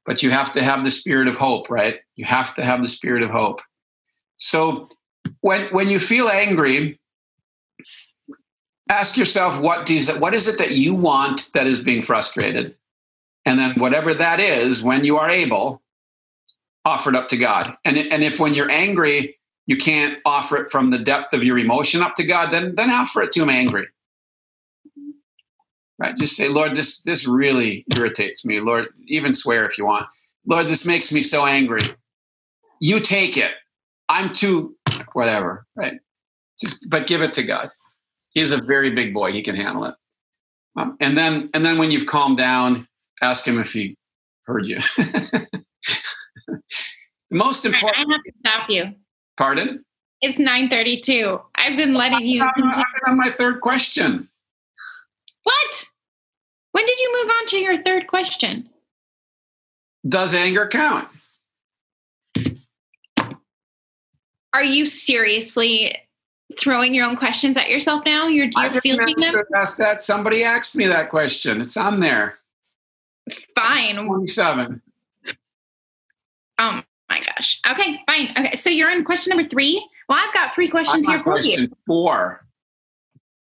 [0.06, 2.00] But you have to have the spirit of hope, right?
[2.16, 3.62] You have to have the spirit of hope.
[4.38, 4.90] So
[5.42, 7.00] when when you feel angry,
[8.90, 12.76] ask yourself what does what is it that you want that is being frustrated?
[13.46, 15.82] And then whatever that is, when you are able,
[16.86, 17.74] offer it up to God.
[17.86, 19.37] And and if when you're angry,
[19.68, 22.90] you can't offer it from the depth of your emotion up to God, then then
[22.90, 23.86] offer it to him angry.
[26.00, 26.16] Right?
[26.16, 28.60] Just say, Lord, this this really irritates me.
[28.60, 30.08] Lord, even swear if you want.
[30.46, 31.82] Lord, this makes me so angry.
[32.80, 33.52] You take it.
[34.10, 34.76] I'm too
[35.14, 36.00] whatever, right?
[36.60, 37.70] Just but give it to God.
[38.30, 39.34] He's a very big boy.
[39.34, 39.96] He can handle it.
[40.78, 42.88] Um, and then and then when you've calmed down,
[43.22, 43.98] ask him if he
[44.46, 44.80] heard you.
[47.32, 47.98] most important.
[47.98, 48.94] I have to stop you.
[49.38, 49.84] Pardon?
[50.22, 51.42] It's 9:32.
[51.56, 52.42] I've been letting you.
[52.42, 54.28] I'm, I'm on my third question.
[55.44, 55.86] What?
[56.72, 58.70] When did you move on to your third question?
[60.08, 61.08] Does anger count?
[64.54, 65.96] Are you seriously
[66.60, 68.28] throwing your own questions at yourself now?
[68.28, 69.36] You're, I you're fielding them?
[69.36, 70.04] answer- ask that.
[70.04, 71.62] Somebody asked me that question.
[71.62, 72.40] It's on there.
[73.56, 74.06] Fine.
[74.08, 74.82] 27.
[76.60, 76.82] Oh
[77.18, 77.60] my gosh.
[77.70, 78.30] Okay, fine.
[78.38, 79.88] Okay, so you're on question number three.
[80.10, 81.44] Well, I've got three questions here for you.
[81.44, 82.46] question four.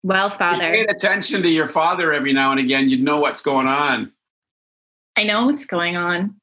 [0.03, 3.19] Well, If you Father, paid attention to your father every now and again, you'd know
[3.19, 4.11] what's going on.
[5.15, 6.35] I know what's going on.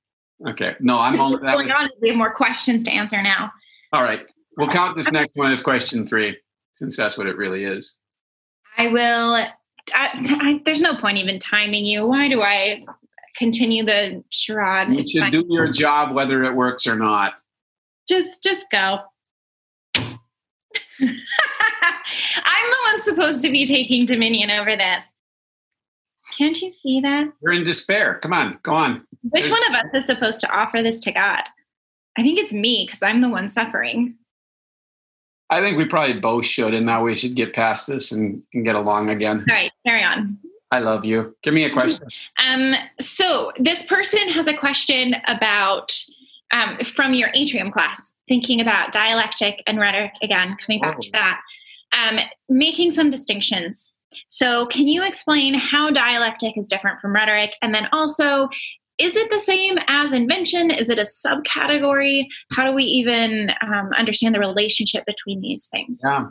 [0.46, 0.76] Okay.
[0.80, 3.50] No, I'm only that going was, on we have more questions to answer now.
[3.92, 4.24] all right.
[4.56, 6.36] We'll count this next one as question three,
[6.72, 7.98] since that's what it really is.
[8.76, 9.34] I will.
[9.34, 9.48] I,
[9.94, 12.06] I, there's no point even timing you.
[12.06, 12.84] Why do I
[13.36, 14.90] continue the charade?
[14.90, 17.34] You should do your job whether it works or not.
[18.08, 19.00] just just go.
[19.96, 20.06] I'm
[21.00, 25.04] the one supposed to be taking dominion over this.
[26.36, 27.32] Can't you see that?
[27.42, 28.18] You're in despair.
[28.22, 29.06] Come on, go on.
[29.22, 31.42] Which There's- one of us is supposed to offer this to God?
[32.16, 34.16] I think it's me because I'm the one suffering.
[35.50, 38.64] I think we probably both should, and now we should get past this and, and
[38.66, 39.46] get along again.
[39.48, 40.38] All right, carry on.
[40.70, 41.34] I love you.
[41.42, 42.06] Give me a question.
[42.46, 45.92] Um, so this person has a question about
[46.52, 51.18] um, from your atrium class, thinking about dialectic and rhetoric again, coming back to Oh.
[51.18, 51.40] that,
[51.92, 53.92] um, making some distinctions.
[54.26, 57.54] So, can you explain how dialectic is different from rhetoric?
[57.60, 58.48] And then also,
[58.96, 60.70] is it the same as invention?
[60.70, 62.26] Is it a subcategory?
[62.52, 66.00] How do we even um, understand the relationship between these things?
[66.02, 66.26] Yeah.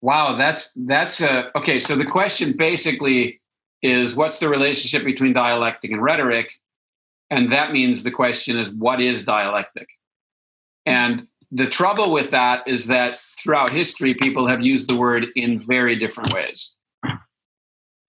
[0.00, 1.78] Wow, that's that's a okay.
[1.78, 3.40] So the question basically
[3.82, 6.52] is, what's the relationship between dialectic and rhetoric?
[7.30, 9.86] And that means the question is, what is dialectic?
[10.86, 15.64] And the trouble with that is that throughout history, people have used the word in
[15.66, 16.74] very different ways.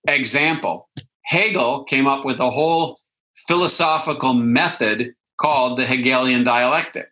[0.07, 0.89] Example
[1.25, 2.99] Hegel came up with a whole
[3.47, 7.09] philosophical method called the Hegelian dialectic,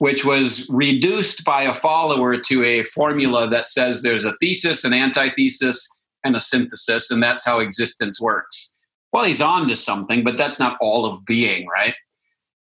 [0.00, 4.94] which was reduced by a follower to a formula that says there's a thesis, an
[4.94, 5.86] antithesis,
[6.24, 8.74] and a synthesis, and that's how existence works.
[9.12, 11.94] Well, he's on to something, but that's not all of being, right?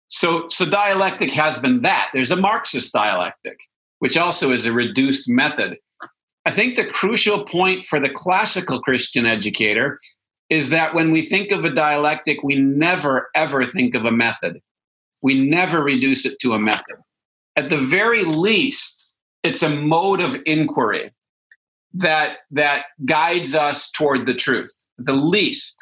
[0.08, 2.10] So, so dialectic has been that.
[2.12, 3.60] There's a Marxist dialectic,
[4.00, 5.78] which also is a reduced method.
[6.48, 10.00] I think the crucial point for the classical Christian educator
[10.50, 14.60] is that when we think of a dialectic, we never ever think of a method.
[15.22, 16.96] We never reduce it to a method.
[17.58, 19.10] At the very least,
[19.44, 21.12] it's a mode of inquiry
[21.96, 24.72] that that guides us toward the truth.
[25.00, 25.76] The least.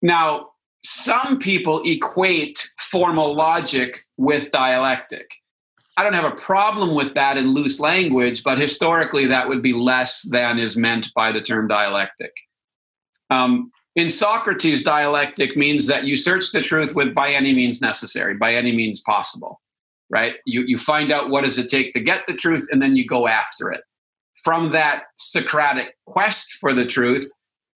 [0.00, 0.50] Now,
[0.82, 5.28] some people equate formal logic with dialectic.
[5.96, 9.74] I don't have a problem with that in loose language, but historically, that would be
[9.74, 12.32] less than is meant by the term dialectic.
[13.28, 18.34] Um, in Socrates, dialectic means that you search the truth with by any means necessary,
[18.34, 19.60] by any means possible,
[20.10, 20.34] right?
[20.44, 23.06] You, you find out what does it take to get the truth, and then you
[23.06, 23.82] go after it.
[24.44, 27.30] From that Socratic quest for the truth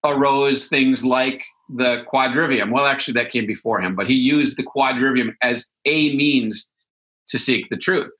[0.04, 1.42] arose things like
[1.74, 2.70] the quadrivium.
[2.70, 6.70] Well, actually, that came before him, but he used the quadrivium as a means
[7.28, 8.10] to seek the truth.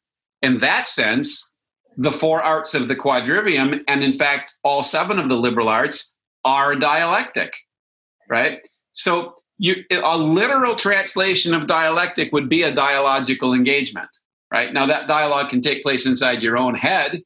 [0.43, 1.53] In that sense,
[1.97, 6.15] the four arts of the quadrivium, and in fact, all seven of the liberal arts,
[6.45, 7.55] are dialectic,
[8.29, 8.59] right?
[8.93, 14.09] So, you, a literal translation of dialectic would be a dialogical engagement,
[14.53, 14.73] right?
[14.73, 17.23] Now, that dialogue can take place inside your own head,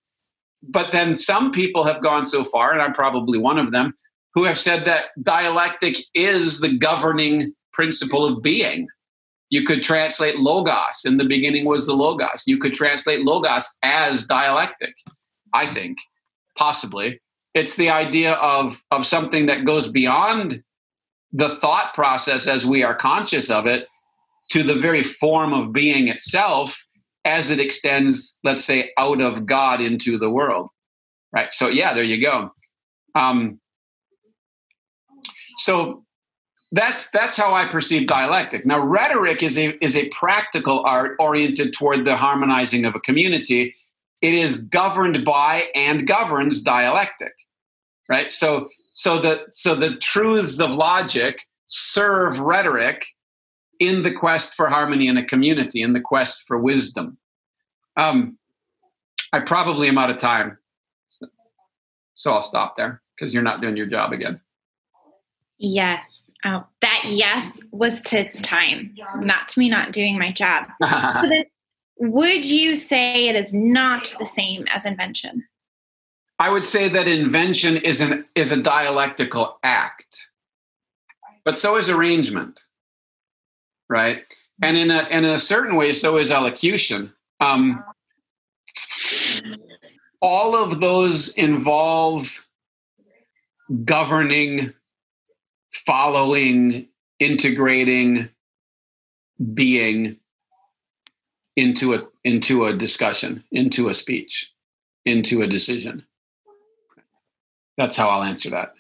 [0.63, 3.95] but then some people have gone so far, and I'm probably one of them,
[4.35, 8.89] who have said that dialectic is the governing principle of being.
[9.51, 11.05] You could translate logos.
[11.07, 12.45] In the beginning was the logos.
[12.47, 14.95] You could translate logos as dialectic,
[15.55, 15.97] I think,
[16.57, 17.21] possibly.
[17.55, 20.63] It's the idea of, of something that goes beyond
[21.33, 23.87] the thought process as we are conscious of it
[24.51, 26.85] to the very form of being itself
[27.25, 30.71] as it extends, let's say, out of God into the world.
[31.33, 31.53] Right.
[31.53, 32.51] So, yeah, there you go.
[33.15, 33.61] Um,
[35.59, 36.05] so
[36.73, 38.65] that's that's how I perceive dialectic.
[38.65, 43.75] Now, rhetoric is a is a practical art oriented toward the harmonizing of a community.
[44.23, 47.33] It is governed by and governs dialectic,
[48.09, 48.31] right?
[48.31, 48.69] So
[48.99, 53.07] so the so the truths of logic serve rhetoric
[53.79, 57.17] in the quest for harmony in a community, in the quest for wisdom.
[57.97, 58.39] Um,
[59.33, 60.59] I probably am out of time,
[62.17, 64.41] so I'll stop there because you're not doing your job again.
[65.59, 66.25] Yes.
[66.45, 70.67] Oh, that yes was to its time, not to me not doing my job.
[70.83, 71.45] so then,
[71.99, 75.45] would you say it is not the same as invention?
[76.39, 80.29] I would say that invention is an is a dialectical act,
[81.45, 82.65] but so is arrangement,
[83.89, 84.23] right?
[84.63, 87.13] And in a and in a certain way, so is elocution.
[87.41, 87.83] Um,
[90.21, 92.45] all of those involve
[93.85, 94.73] governing
[95.87, 98.29] following, integrating,
[99.55, 100.19] being
[101.57, 104.53] into a into a discussion, into a speech,
[105.05, 106.05] into a decision.
[107.79, 108.75] That's how I'll answer that.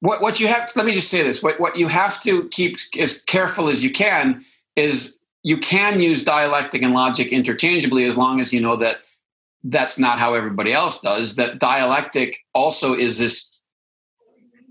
[0.00, 1.42] What what you have to, let me just say this.
[1.42, 4.40] What what you have to keep as careful as you can
[4.76, 8.98] is you can use dialectic and logic interchangeably as long as you know that
[9.64, 11.34] that's not how everybody else does.
[11.34, 13.60] That dialectic also is this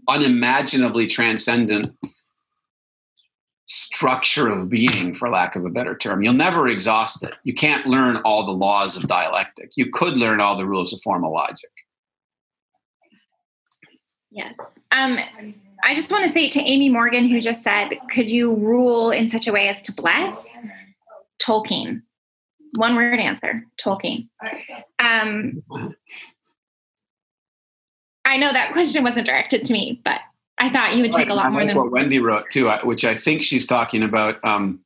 [0.07, 1.93] unimaginably transcendent
[3.65, 6.21] structure of being, for lack of a better term.
[6.21, 7.35] You'll never exhaust it.
[7.43, 9.71] You can't learn all the laws of dialectic.
[9.75, 11.69] You could learn all the rules of formal logic.
[14.31, 14.55] Yes.
[14.91, 15.17] Um,
[15.83, 19.29] I just want to say to Amy Morgan, who just said, could you rule in
[19.29, 20.47] such a way as to bless?
[21.41, 22.01] Tolkien.
[22.75, 24.27] One word answer Tolkien.
[24.99, 25.63] Um,
[28.25, 30.19] I know that question wasn't directed to me, but
[30.57, 33.15] I thought you would take a lot more than what Wendy wrote too, which I
[33.15, 34.43] think she's talking about.
[34.43, 34.81] Um,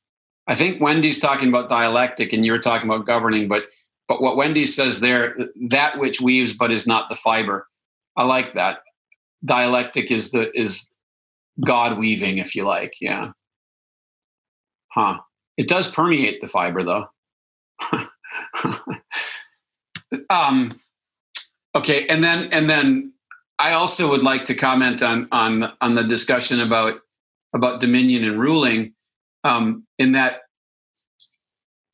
[0.47, 3.47] I think Wendy's talking about dialectic, and you're talking about governing.
[3.47, 3.63] But
[4.07, 5.35] but what Wendy says there,
[5.69, 7.67] that which weaves but is not the fiber.
[8.17, 8.79] I like that.
[9.43, 10.87] Dialectic is the is
[11.65, 12.93] God weaving, if you like.
[13.01, 13.31] Yeah.
[14.91, 15.19] Huh.
[15.57, 17.05] It does permeate the fiber, though.
[20.29, 20.79] um,
[21.75, 23.13] okay, and then and then
[23.59, 26.99] I also would like to comment on on on the discussion about
[27.53, 28.93] about dominion and ruling,
[29.43, 30.41] um, in that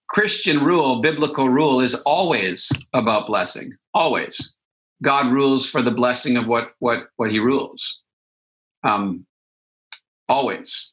[0.10, 3.74] Christian rule, biblical rule, is always about blessing.
[3.94, 4.54] Always,
[5.04, 8.02] God rules for the blessing of what what what He rules.
[8.84, 9.26] Um,
[10.28, 10.92] always,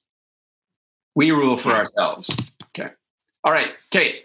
[1.14, 2.34] we rule for ourselves.
[2.76, 2.90] Okay.
[3.44, 4.24] All right, Kate.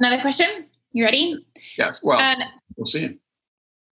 [0.00, 0.66] Another question.
[0.92, 1.44] You ready?
[1.78, 2.00] Yes.
[2.02, 2.36] Well, uh,
[2.76, 3.18] we'll see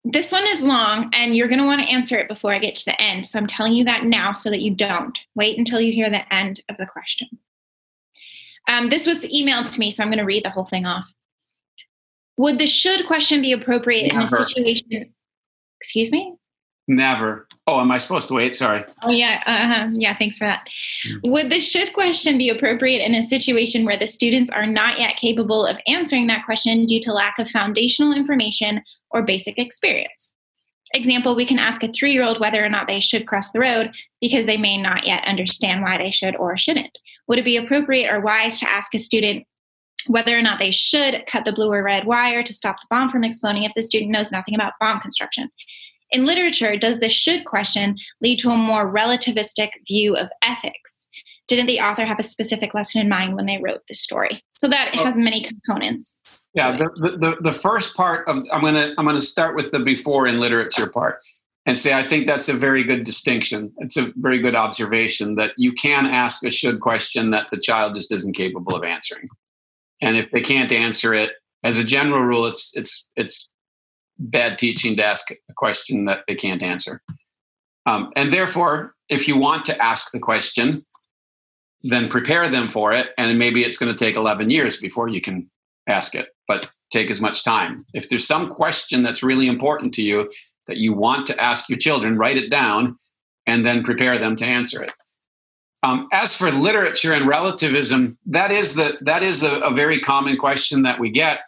[0.05, 2.75] this one is long and you're going to want to answer it before I get
[2.75, 3.25] to the end.
[3.25, 5.17] So I'm telling you that now so that you don't.
[5.33, 7.27] Wait until you hear the end of the question.
[8.69, 11.11] Um, this was emailed to me, so I'm going to read the whole thing off.
[12.37, 14.19] Would the should question be appropriate Never.
[14.19, 15.13] in a situation?
[15.79, 16.35] Excuse me?
[16.87, 17.47] Never.
[17.65, 18.55] Oh, am I supposed to wait?
[18.55, 18.83] Sorry.
[19.01, 19.41] Oh, yeah.
[19.47, 19.89] Uh-huh.
[19.93, 20.67] Yeah, thanks for that.
[21.07, 21.31] Mm-hmm.
[21.31, 25.17] Would the should question be appropriate in a situation where the students are not yet
[25.17, 28.83] capable of answering that question due to lack of foundational information
[29.15, 30.35] or basic experience.
[30.93, 33.59] Example, we can ask a three year old whether or not they should cross the
[33.59, 36.99] road because they may not yet understand why they should or shouldn't.
[37.27, 39.47] Would it be appropriate or wise to ask a student
[40.07, 43.09] whether or not they should cut the blue or red wire to stop the bomb
[43.09, 45.49] from exploding if the student knows nothing about bomb construction?
[46.11, 51.07] In literature, does the should question lead to a more relativistic view of ethics?
[51.47, 54.43] Didn't the author have a specific lesson in mind when they wrote the story?
[54.53, 55.03] So that oh.
[55.03, 56.17] has many components.
[56.55, 56.87] Yeah, the,
[57.17, 60.89] the, the first part of I'm gonna I'm gonna start with the before in literature
[60.89, 61.19] part
[61.65, 63.73] and say I think that's a very good distinction.
[63.79, 67.95] It's a very good observation that you can ask a should question that the child
[67.95, 69.27] just isn't capable of answering.
[70.05, 71.31] And if they can't answer it,
[71.63, 73.51] as a general rule, it's it's it's
[74.19, 77.01] bad teaching to ask a question that they can't answer.
[77.87, 80.85] Um, and therefore, if you want to ask the question,
[81.83, 83.09] then prepare them for it.
[83.17, 85.49] And maybe it's going to take 11 years before you can
[85.87, 87.85] ask it, but take as much time.
[87.93, 90.29] If there's some question that's really important to you
[90.67, 92.95] that you want to ask your children, write it down
[93.45, 94.93] and then prepare them to answer it.
[95.85, 100.35] Um, as for literature and relativism, that is the that is a, a very common
[100.35, 101.41] question that we get,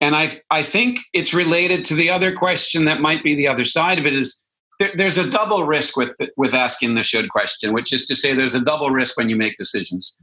[0.00, 3.64] and I I think it's related to the other question that might be the other
[3.64, 4.40] side of it is
[4.78, 8.32] there, there's a double risk with with asking the should question, which is to say
[8.32, 10.16] there's a double risk when you make decisions.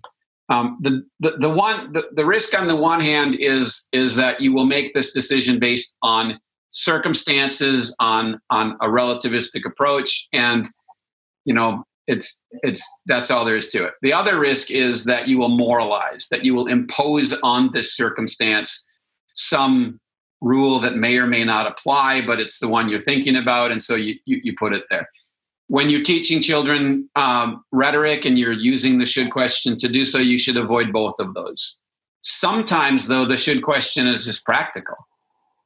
[0.47, 4.39] Um, the, the, the one the, the risk on the one hand is is that
[4.39, 6.39] you will make this decision based on
[6.69, 10.65] circumstances on on a relativistic approach and
[11.43, 13.93] you know it's it's that's all there is to it.
[14.01, 18.85] The other risk is that you will moralize, that you will impose on this circumstance
[19.35, 19.99] some
[20.41, 23.81] rule that may or may not apply, but it's the one you're thinking about, and
[23.81, 25.07] so you you, you put it there.
[25.67, 30.17] When you're teaching children um, rhetoric and you're using the should question to do so,
[30.17, 31.77] you should avoid both of those.
[32.21, 34.95] Sometimes, though, the should question is just practical,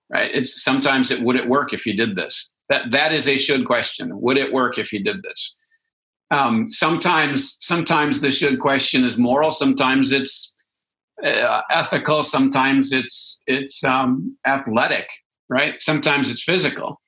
[0.09, 0.29] right?
[0.33, 2.53] It's sometimes it would it work if you did this.
[2.67, 4.19] That that is a should question.
[4.19, 5.55] Would it work if you did this?
[6.33, 10.55] Um, sometimes sometimes the should question is moral sometimes it's
[11.23, 15.07] uh, ethical sometimes it's it's um, athletic
[15.53, 15.79] right?
[15.79, 16.99] Sometimes it's physical.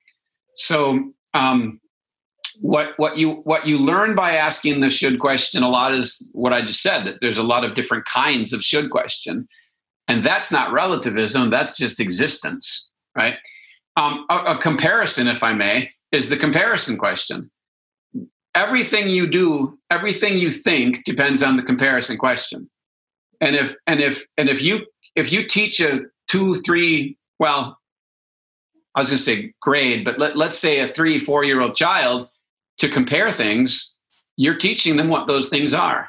[0.54, 1.80] So um,
[2.60, 6.54] what what you what you learn by asking the should question a lot is what
[6.54, 9.46] i just said that there's a lot of different kinds of should question.
[10.08, 13.34] And that's not relativism that's just existence right?
[13.96, 17.50] Um, a, a comparison if i may is the comparison question
[18.56, 22.68] everything you do, everything you think depends on the comparison question.
[23.40, 27.78] And if and if and if you if you teach a two, three, well,
[28.94, 31.76] I was going to say grade, but let, let's say a three, four year old
[31.76, 32.28] child
[32.78, 33.92] to compare things,
[34.36, 36.08] you're teaching them what those things are.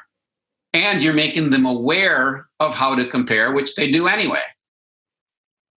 [0.74, 4.42] And you're making them aware of how to compare, which they do anyway.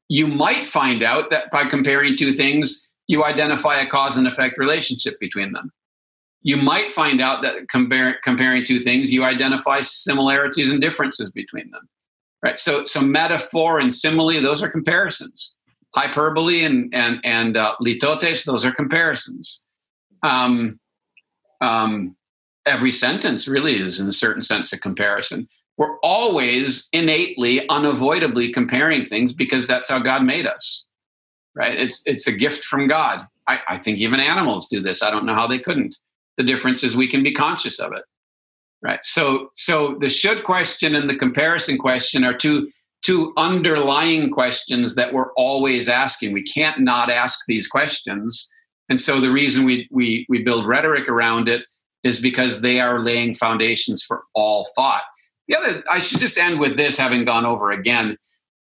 [0.10, 4.58] You might find out that by comparing two things, you identify a cause and effect
[4.58, 5.72] relationship between them
[6.44, 11.70] you might find out that compare, comparing two things, you identify similarities and differences between
[11.72, 11.88] them.
[12.44, 12.58] Right.
[12.58, 15.56] So, so metaphor and simile, those are comparisons.
[15.94, 19.64] Hyperbole and and and uh, litotes, those are comparisons.
[20.24, 20.80] Um,
[21.60, 22.16] um,
[22.66, 25.48] every sentence really is, in a certain sense, a comparison.
[25.78, 30.88] We're always innately, unavoidably comparing things because that's how God made us.
[31.54, 31.78] Right.
[31.78, 33.28] It's it's a gift from God.
[33.48, 35.04] I, I think even animals do this.
[35.04, 35.96] I don't know how they couldn't
[36.42, 38.04] the difference is we can be conscious of it
[38.82, 39.00] right?
[39.04, 42.70] So so the should question and the comparison question are two
[43.04, 46.34] two underlying questions that we're always asking.
[46.34, 48.48] We can't not ask these questions.
[48.90, 51.64] And so the reason we we we build rhetoric around it
[52.04, 55.04] is because they are laying foundations for all thought.
[55.48, 58.18] The other i should just end with this having gone over again.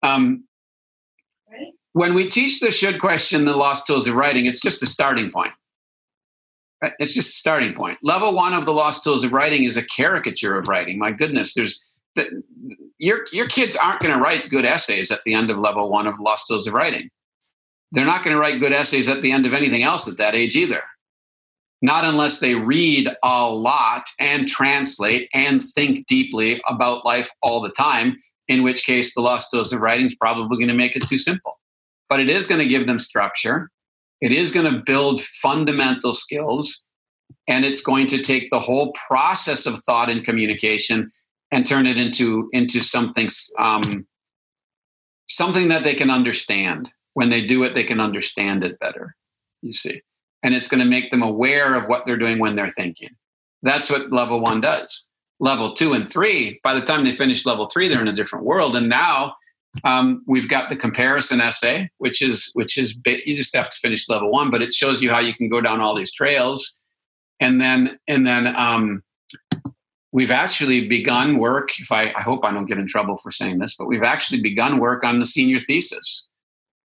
[0.04, 0.44] Um,
[1.94, 5.32] when we teach the should question the lost tools of writing it's just the starting
[5.32, 5.54] point
[7.00, 7.98] it's just a starting point.
[8.02, 11.00] Level one of the lost tools of writing is a caricature of writing.
[11.00, 11.82] My goodness, there's
[12.16, 12.44] the,
[12.98, 16.08] your your kids aren't going to write good essays at the end of level one
[16.08, 17.10] of lost tools of writing.
[17.92, 20.36] They're not going to write good essays at the end of anything else at that
[20.36, 20.82] age either.
[21.82, 27.70] Not unless they read a lot and translate and think deeply about life all the
[27.70, 28.16] time,
[28.48, 31.18] in which case the lost tools of writing is probably going to make it too
[31.18, 31.54] simple.
[32.10, 33.70] But it is going to give them structure
[34.24, 36.86] it is going to build fundamental skills,
[37.50, 41.12] and it's going to take the whole process of thought and communication
[41.52, 43.28] and turn it into into something
[43.60, 44.08] um,
[45.28, 46.90] something that they can understand.
[47.16, 49.14] When they do it, they can understand it better.
[49.62, 50.02] You see,
[50.42, 53.10] and it's going to make them aware of what they're doing when they're thinking.
[53.62, 55.06] That's what level one does.
[55.42, 58.46] Level two and three, by the time they finish level three, they're in a different
[58.46, 58.78] world.
[58.78, 59.36] And now
[59.84, 64.08] um, we've got the comparison essay, which is which is you just have to finish
[64.08, 66.80] level one, but it shows you how you can go down all these trails,
[67.40, 69.04] and then and then um,
[70.12, 71.72] we've actually begun work.
[71.80, 74.42] If I, I hope I don't get in trouble for saying this, but we've actually
[74.42, 76.28] begun work on the senior thesis,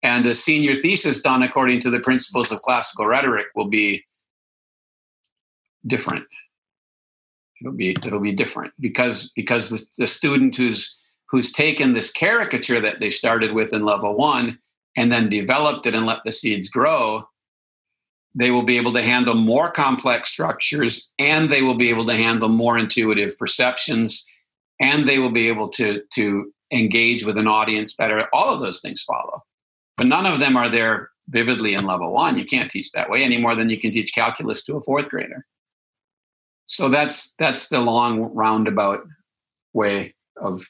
[0.04, 4.04] and a senior thesis done according to the principles of classical rhetoric will be
[5.88, 6.26] different.
[7.62, 10.94] It'll be it'll be different because because the, the student who's
[11.36, 14.58] who's taken this caricature that they started with in level one
[14.96, 17.28] and then developed it and let the seeds grow,
[18.34, 22.16] they will be able to handle more complex structures and they will be able to
[22.16, 24.26] handle more intuitive perceptions
[24.80, 28.30] and they will be able to, to engage with an audience better.
[28.32, 29.42] All of those things follow.
[29.98, 32.40] But none of them are there vividly in level one.
[32.40, 35.10] You can't teach that way any more than you can teach calculus to a fourth
[35.10, 35.46] grader.
[36.66, 39.02] So that's that's the long roundabout
[39.74, 40.66] way of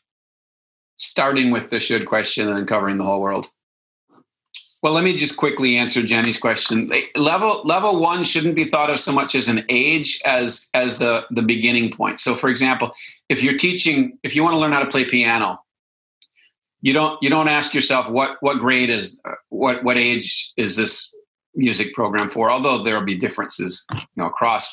[0.97, 3.47] starting with the should question and covering the whole world?
[4.85, 6.91] Well, let me just quickly answer Jenny's question.
[7.15, 11.23] Level level one shouldn't be thought of so much as an age as as the
[11.31, 12.19] the beginning point.
[12.19, 12.91] So, for example,
[13.27, 15.57] if you're teaching, if you want to learn how to play piano,
[16.81, 19.19] you don't you don't ask yourself what what grade is
[19.49, 21.11] what what age is this
[21.55, 22.51] music program for.
[22.51, 24.71] Although there will be differences, you know, across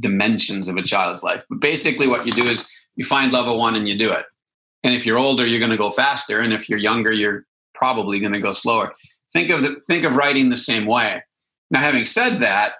[0.00, 1.44] dimensions of a child's life.
[1.48, 4.26] But basically, what you do is you find level one and you do it.
[4.84, 8.20] And if you're older, you're going to go faster, and if you're younger, you're probably
[8.20, 8.92] going to go slower.
[9.32, 11.22] Think of the, think of writing the same way.
[11.70, 12.74] Now, having said that,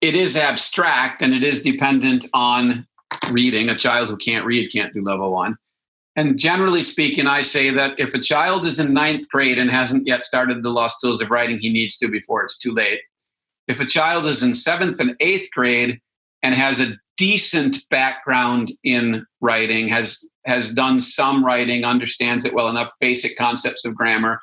[0.00, 2.86] it is abstract and it is dependent on
[3.30, 3.70] reading.
[3.70, 5.56] A child who can't read can't do level one.
[6.14, 10.06] And generally speaking, I say that if a child is in ninth grade and hasn't
[10.06, 13.00] yet started the lost tools of writing, he needs to before it's too late.
[13.66, 16.00] If a child is in seventh and eighth grade
[16.42, 22.68] and has a decent background in writing, has has done some writing, understands it well
[22.68, 24.40] enough, basic concepts of grammar,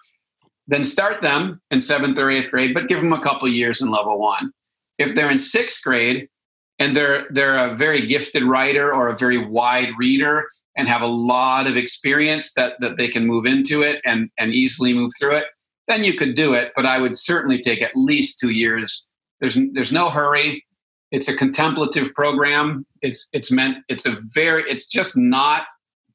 [0.67, 3.91] then start them in seventh or eighth grade, but give them a couple years in
[3.91, 4.51] level one.
[4.97, 6.29] If they're in sixth grade
[6.77, 10.45] and they're they're a very gifted writer or a very wide reader
[10.77, 14.53] and have a lot of experience that that they can move into it and and
[14.53, 15.45] easily move through it,
[15.87, 16.71] then you could do it.
[16.75, 19.07] But I would certainly take at least two years.
[19.41, 20.63] There's there's no hurry.
[21.11, 22.85] It's a contemplative program.
[23.01, 23.77] It's it's meant.
[23.89, 24.63] It's a very.
[24.69, 25.65] It's just not.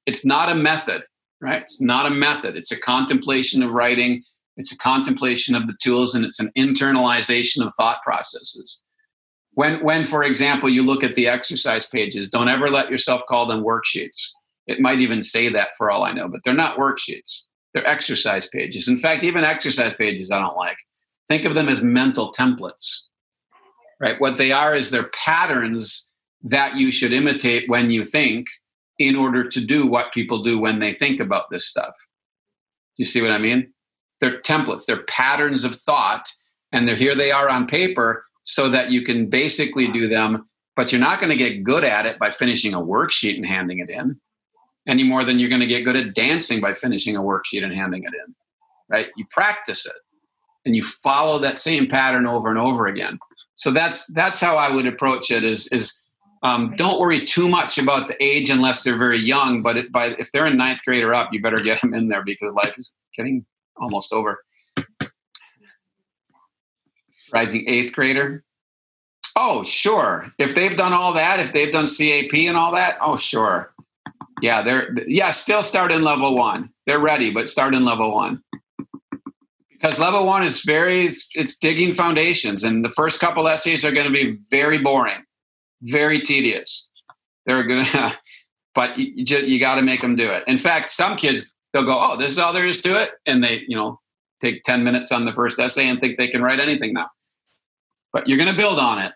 [0.06, 1.02] It's not a method,
[1.40, 1.62] right?
[1.62, 2.56] It's not a method.
[2.56, 4.22] It's a contemplation of writing.
[4.56, 8.80] It's a contemplation of the tools, and it's an internalization of thought processes.
[9.52, 13.46] When when, for example, you look at the exercise pages, don't ever let yourself call
[13.46, 14.28] them worksheets.
[14.66, 17.42] It might even say that for all I know, but they're not worksheets.
[17.72, 18.86] They're exercise pages.
[18.86, 20.76] In fact, even exercise pages I don't like.
[21.26, 23.02] Think of them as mental templates
[24.00, 24.20] right?
[24.20, 26.10] What they are is they're patterns
[26.42, 28.46] that you should imitate when you think
[28.98, 31.94] in order to do what people do when they think about this stuff.
[32.96, 33.72] You see what I mean?
[34.20, 36.30] They're templates, they're patterns of thought,
[36.72, 40.44] and they're here they are on paper so that you can basically do them,
[40.76, 43.80] but you're not going to get good at it by finishing a worksheet and handing
[43.80, 44.20] it in
[44.86, 47.72] any more than you're going to get good at dancing by finishing a worksheet and
[47.72, 48.34] handing it in.
[48.88, 49.06] Right?
[49.16, 49.94] You practice it
[50.66, 53.18] and you follow that same pattern over and over again
[53.56, 55.44] so that's that's how I would approach it.
[55.44, 56.00] Is is
[56.42, 59.62] um, don't worry too much about the age unless they're very young.
[59.62, 62.08] But it, by, if they're in ninth grade or up, you better get them in
[62.08, 63.44] there because life is getting
[63.76, 64.42] almost over.
[67.32, 68.44] Rising eighth grader.
[69.36, 70.26] Oh, sure.
[70.38, 73.74] If they've done all that, if they've done CAP and all that, oh, sure.
[74.40, 75.30] Yeah, they're yeah.
[75.30, 76.70] Still start in level one.
[76.86, 78.42] They're ready, but start in level one
[79.84, 84.06] because level one is very it's digging foundations and the first couple essays are going
[84.06, 85.22] to be very boring
[85.82, 86.88] very tedious.
[87.44, 88.18] They're gonna
[88.74, 90.42] but you, you, you got to make them do it.
[90.46, 93.44] In fact some kids they'll go oh this is all there is to it and
[93.44, 94.00] they you know
[94.40, 97.08] take 10 minutes on the first essay and think they can write anything now.
[98.12, 99.12] But you're going to build on it.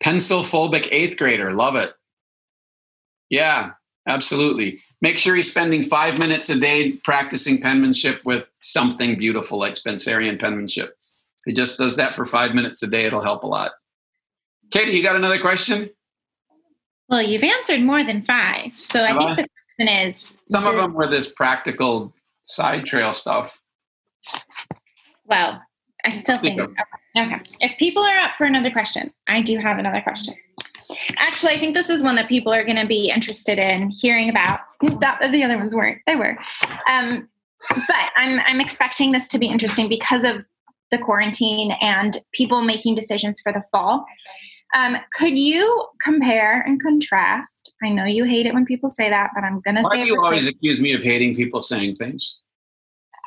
[0.00, 1.92] Pencil phobic eighth grader love it.
[3.28, 3.72] Yeah
[4.06, 9.76] absolutely make sure he's spending five minutes a day practicing penmanship with something beautiful like
[9.76, 10.96] Spencerian penmanship.
[11.38, 13.72] If he just does that for five minutes a day, it'll help a lot.
[14.70, 15.90] Katie, you got another question?
[17.08, 18.72] Well, you've answered more than five.
[18.76, 19.42] So Have I think I?
[19.42, 23.58] the question is some of them were this practical side trail stuff.
[25.26, 25.60] Well,
[26.04, 27.40] I still think okay.
[27.60, 30.34] If people are up for another question, I do have another question.
[31.16, 34.28] Actually, I think this is one that people are going to be interested in hearing
[34.28, 34.60] about.
[34.82, 36.36] Not that the other ones weren't; they were.
[36.88, 37.28] Um,
[37.70, 40.44] but I'm I'm expecting this to be interesting because of
[40.90, 44.04] the quarantine and people making decisions for the fall.
[44.74, 47.72] Um, could you compare and contrast?
[47.82, 49.88] I know you hate it when people say that, but I'm going to say.
[49.88, 52.38] Why do you always accuse me of hating people saying things?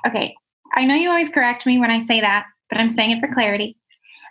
[0.06, 0.36] Okay,
[0.74, 3.34] I know you always correct me when I say that, but I'm saying it for
[3.34, 3.78] clarity.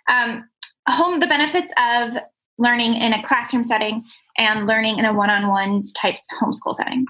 [0.09, 0.49] Um,
[0.89, 2.16] home the benefits of
[2.59, 4.05] learning in a classroom setting
[4.39, 7.07] and learning in a one-on-one type homeschool setting.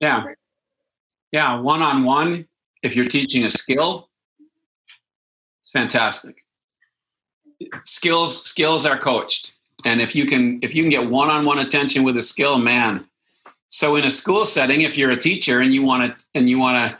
[0.00, 0.24] Yeah.
[1.32, 2.46] Yeah, one-on-one
[2.82, 4.10] if you're teaching a skill
[5.62, 6.36] it's fantastic.
[7.84, 9.54] Skills skills are coached.
[9.84, 13.06] And if you can if you can get one-on-one attention with a skill, man.
[13.68, 16.58] So in a school setting if you're a teacher and you want to and you
[16.58, 16.98] want to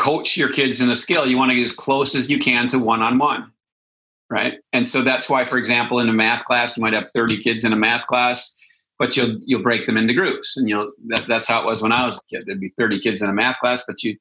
[0.00, 2.68] coach your kids in a skill, you want to get as close as you can
[2.68, 3.51] to one-on-one
[4.32, 4.54] right?
[4.72, 7.64] And so that's why, for example, in a math class, you might have 30 kids
[7.64, 8.50] in a math class,
[8.98, 11.92] but you'll you'll break them into groups, and you'll that, that's how it was when
[11.92, 12.44] I was a kid.
[12.46, 14.16] There'd be 30 kids in a math class, but you,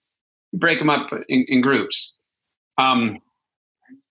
[0.53, 2.13] break them up in, in groups.
[2.77, 3.19] Um,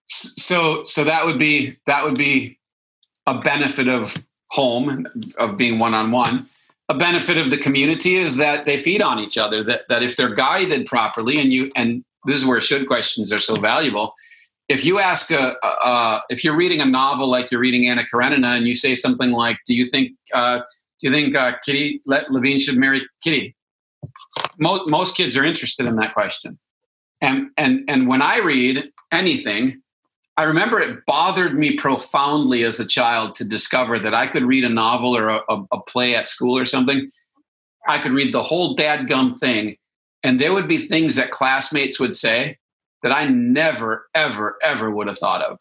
[0.07, 2.59] so so that would be that would be
[3.27, 4.17] a benefit of
[4.49, 5.07] home
[5.39, 6.49] of being one on one.
[6.89, 9.63] A benefit of the community is that they feed on each other.
[9.63, 13.39] That that if they're guided properly, and you and this is where should questions are
[13.39, 14.15] so valuable
[14.71, 18.51] if you ask a, a, if you're reading a novel like you're reading Anna Karenina
[18.51, 22.31] and you say something like, "Do you think uh, do you think uh, Kitty let
[22.31, 23.57] Levin should marry Kitty?"
[24.59, 26.57] Most most kids are interested in that question,
[27.21, 29.83] and and and when I read anything,
[30.37, 34.63] I remember it bothered me profoundly as a child to discover that I could read
[34.63, 37.11] a novel or a, a play at school or something.
[37.89, 39.77] I could read the whole dadgum thing,
[40.23, 42.57] and there would be things that classmates would say
[43.03, 45.59] that I never, ever, ever would have thought of.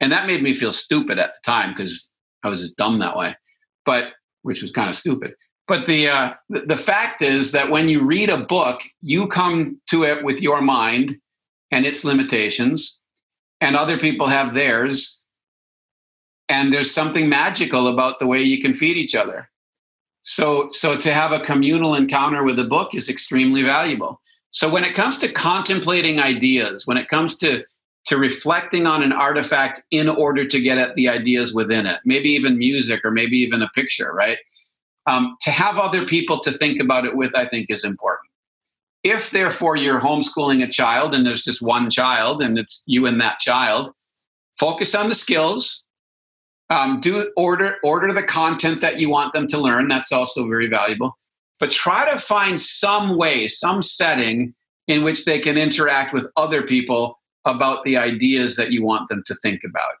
[0.00, 2.08] And that made me feel stupid at the time because
[2.44, 3.36] I was just dumb that way,
[3.84, 4.12] but
[4.42, 5.34] which was kind of stupid.
[5.66, 9.80] But the, uh, the the fact is that when you read a book, you come
[9.90, 11.16] to it with your mind
[11.70, 12.98] and its limitations,
[13.60, 15.20] and other people have theirs.
[16.48, 19.50] And there's something magical about the way you can feed each other.
[20.22, 24.20] So, so to have a communal encounter with a book is extremely valuable.
[24.50, 27.64] So when it comes to contemplating ideas, when it comes to
[28.06, 32.30] to reflecting on an artifact in order to get at the ideas within it, maybe
[32.30, 34.38] even music or maybe even a picture, right?
[35.06, 38.30] Um, to have other people to think about it with, I think, is important.
[39.04, 43.20] If, therefore, you're homeschooling a child and there's just one child and it's you and
[43.20, 43.92] that child,
[44.58, 45.84] focus on the skills.
[46.70, 49.88] Um, do order order the content that you want them to learn.
[49.88, 51.16] That's also very valuable.
[51.60, 54.54] But try to find some way, some setting
[54.86, 59.22] in which they can interact with other people about the ideas that you want them
[59.26, 59.94] to think about.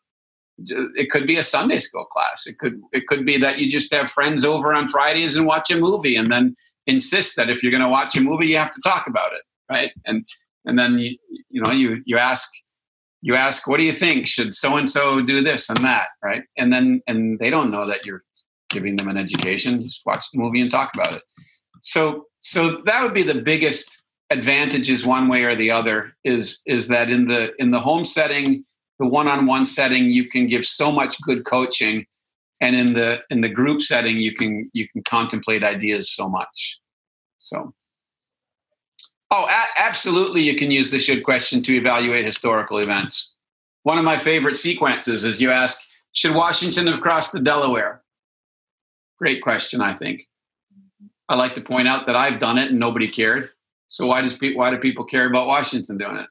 [0.96, 2.46] It could be a Sunday school class.
[2.46, 5.70] It could it could be that you just have friends over on Fridays and watch
[5.70, 6.56] a movie, and then
[6.86, 9.42] insist that if you're going to watch a movie, you have to talk about it,
[9.70, 9.92] right?
[10.04, 10.26] And
[10.64, 11.16] and then you
[11.48, 12.48] you know you you ask
[13.22, 16.42] you ask what do you think should so and so do this and that, right?
[16.56, 18.24] And then and they don't know that you're
[18.68, 19.82] giving them an education.
[19.82, 21.22] Just watch the movie and talk about it.
[21.82, 26.88] So so that would be the biggest advantages one way or the other is is
[26.88, 28.62] that in the in the home setting
[28.98, 32.04] the one-on-one setting you can give so much good coaching
[32.60, 36.78] and in the in the group setting you can you can contemplate ideas so much
[37.38, 37.72] so
[39.30, 43.32] oh a- absolutely you can use the should question to evaluate historical events
[43.84, 45.80] one of my favorite sequences is you ask
[46.12, 48.02] should washington have crossed the delaware
[49.18, 50.26] great question i think
[51.28, 53.50] i like to point out that i've done it and nobody cared
[53.88, 56.28] so why does pe- why do people care about Washington doing it?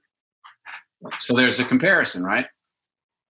[1.20, 2.46] So there's a comparison, right?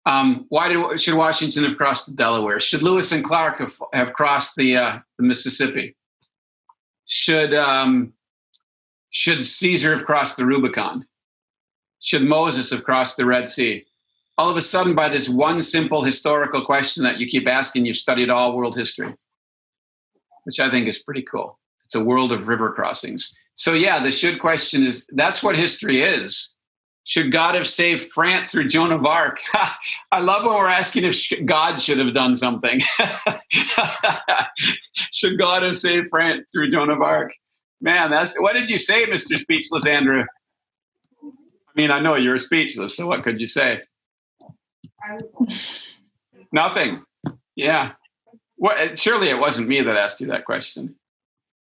[0.05, 2.59] Um, why did, should Washington have crossed the Delaware?
[2.59, 5.95] Should Lewis and Clark have, have crossed the, uh, the Mississippi?
[7.05, 8.13] Should um,
[9.09, 11.05] should Caesar have crossed the Rubicon?
[11.99, 13.85] Should Moses have crossed the Red Sea?
[14.37, 17.97] All of a sudden, by this one simple historical question that you keep asking, you've
[17.97, 19.13] studied all world history,
[20.43, 21.59] which I think is pretty cool.
[21.85, 23.33] It's a world of river crossings.
[23.53, 26.53] So, yeah, the should question is that's what history is.
[27.03, 29.39] Should God have saved France through Joan of Arc?
[30.11, 32.79] I love when we're asking if God should have done something.
[35.11, 37.31] should God have saved France through Joan of Arc?
[37.81, 39.35] Man, that's what did you say, Mr.
[39.35, 40.23] Speechless Andrew?
[41.23, 43.81] I mean, I know you're speechless, so what could you say?
[46.51, 47.03] Nothing.
[47.55, 47.93] Yeah.
[48.61, 50.95] Well, surely it wasn't me that asked you that question.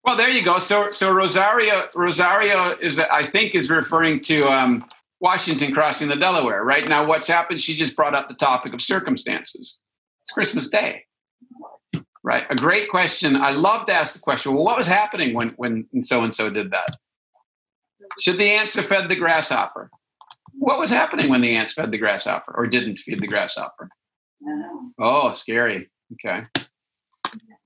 [0.05, 0.59] Well, there you go.
[0.59, 4.89] So, so Rosario, Rosario is, I think, is referring to um,
[5.21, 6.65] Washington crossing the Delaware.
[6.65, 7.61] Right now, what's happened?
[7.61, 9.79] She just brought up the topic of circumstances.
[10.23, 11.05] It's Christmas Day,
[12.25, 12.45] right?
[12.49, 13.37] A great question.
[13.37, 14.55] I love to ask the question.
[14.55, 16.97] Well, what was happening when when so and so did that?
[18.19, 19.91] Should the ants have fed the grasshopper?
[20.55, 23.91] What was happening when the ants fed the grasshopper or didn't feed the grasshopper?
[24.99, 25.91] Oh, scary.
[26.15, 26.47] Okay.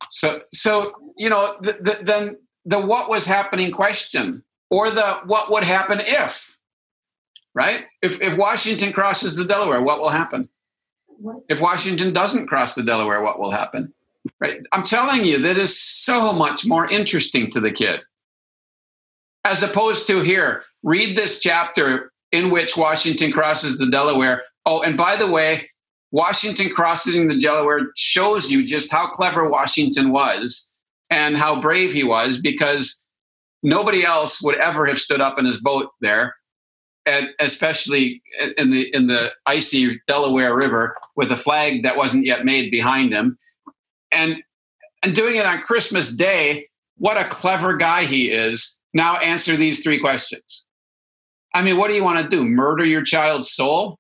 [0.09, 5.51] So, so you know, the, the, then the what was happening question or the what
[5.51, 6.57] would happen if,
[7.55, 7.85] right?
[8.01, 10.49] If, if Washington crosses the Delaware, what will happen?
[11.49, 13.93] If Washington doesn't cross the Delaware, what will happen?
[14.41, 14.61] Right?
[14.73, 18.01] I'm telling you, that is so much more interesting to the kid.
[19.45, 24.43] As opposed to here, read this chapter in which Washington crosses the Delaware.
[24.65, 25.69] Oh, and by the way,
[26.13, 30.71] Washington crossing the Delaware shows you just how clever Washington was
[31.11, 33.03] and how brave he was because
[33.63, 36.35] nobody else would ever have stood up in his boat there
[37.07, 38.23] and especially
[38.57, 43.13] in the in the icy Delaware River with a flag that wasn't yet made behind
[43.13, 43.37] him.
[44.13, 44.43] And
[45.03, 48.79] and doing it on Christmas day what a clever guy he is.
[48.95, 50.65] Now answer these three questions.
[51.55, 52.45] I mean what do you want to do?
[52.45, 53.99] Murder your child's soul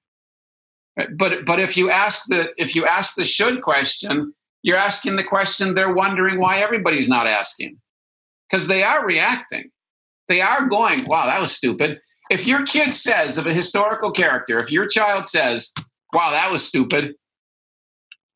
[0.97, 4.33] but but if you ask the if you ask the should question,
[4.63, 7.79] you're asking the question they're wondering why everybody's not asking.
[8.51, 9.71] Because they are reacting.
[10.29, 11.99] They are going, wow, that was stupid.
[12.31, 15.73] If your kid says of a historical character, if your child says,
[16.15, 17.15] wow, that was stupid,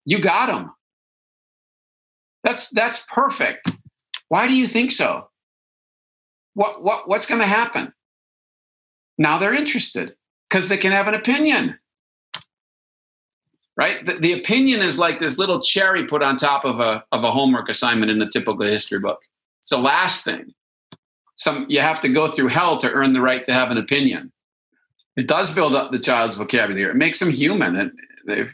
[0.05, 0.73] you got them.
[2.43, 3.71] That's that's perfect.
[4.29, 5.29] Why do you think so?
[6.55, 7.93] What what what's going to happen?
[9.19, 10.15] Now they're interested
[10.49, 11.79] because they can have an opinion
[13.77, 14.05] right?
[14.05, 17.31] The, the, opinion is like this little cherry put on top of a, of a
[17.31, 19.21] homework assignment in a typical history book.
[19.61, 20.55] It's the last thing.
[21.37, 24.33] Some you have to go through hell to earn the right to have an opinion.
[25.17, 26.91] It does build up the child's vocabulary.
[26.91, 27.77] It makes them human.
[27.77, 27.93] It,
[28.27, 28.53] they've.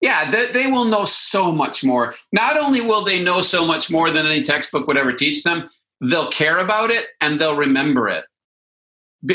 [0.00, 2.14] Yeah, they, they will know so much more.
[2.30, 5.68] Not only will they know so much more than any textbook would ever teach them,
[6.00, 8.24] they'll care about it and they'll remember it.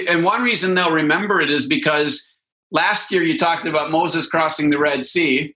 [0.07, 2.30] And one reason they'll remember it is because
[2.71, 5.55] last year you talked about Moses crossing the Red Sea,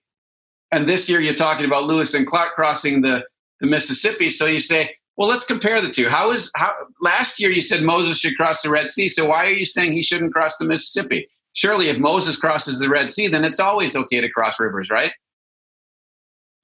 [0.72, 3.24] and this year you're talking about Lewis and Clark crossing the,
[3.60, 4.30] the Mississippi.
[4.30, 6.08] So you say, well, let's compare the two.
[6.08, 9.46] How is how last year you said Moses should cross the Red Sea, so why
[9.46, 11.26] are you saying he shouldn't cross the Mississippi?
[11.54, 15.12] Surely if Moses crosses the Red Sea, then it's always okay to cross rivers, right?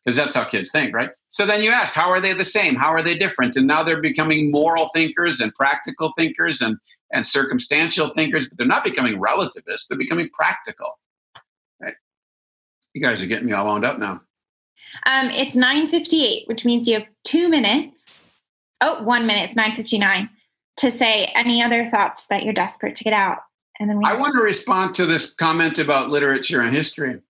[0.05, 1.11] Because that's how kids think, right?
[1.29, 2.75] So then you ask, how are they the same?
[2.75, 3.55] How are they different?
[3.55, 6.77] And now they're becoming moral thinkers and practical thinkers and,
[7.13, 10.99] and circumstantial thinkers, but they're not becoming relativists, they're becoming practical.
[11.81, 11.95] Right?
[12.95, 14.23] You guys are getting me all wound up now.
[15.07, 18.41] Um, it's 9.58, which means you have two minutes.
[18.81, 19.45] Oh, one minute.
[19.45, 20.29] It's 9.59
[20.79, 23.39] to say any other thoughts that you're desperate to get out.
[23.79, 27.21] And then we I want to respond to this comment about literature and history.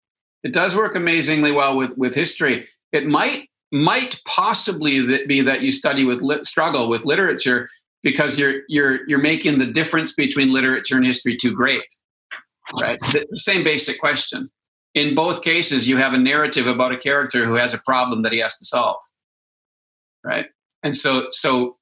[0.43, 2.67] It does work amazingly well with, with history.
[2.93, 7.69] It might might possibly be that you study with lit, struggle with literature
[8.03, 11.85] because you're you're you're making the difference between literature and history too great.
[12.81, 13.01] Right?
[13.01, 14.51] The same basic question.
[14.95, 18.33] In both cases, you have a narrative about a character who has a problem that
[18.33, 19.01] he has to solve.
[20.25, 20.47] Right?
[20.83, 21.77] And so so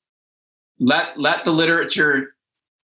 [0.78, 2.34] let let the literature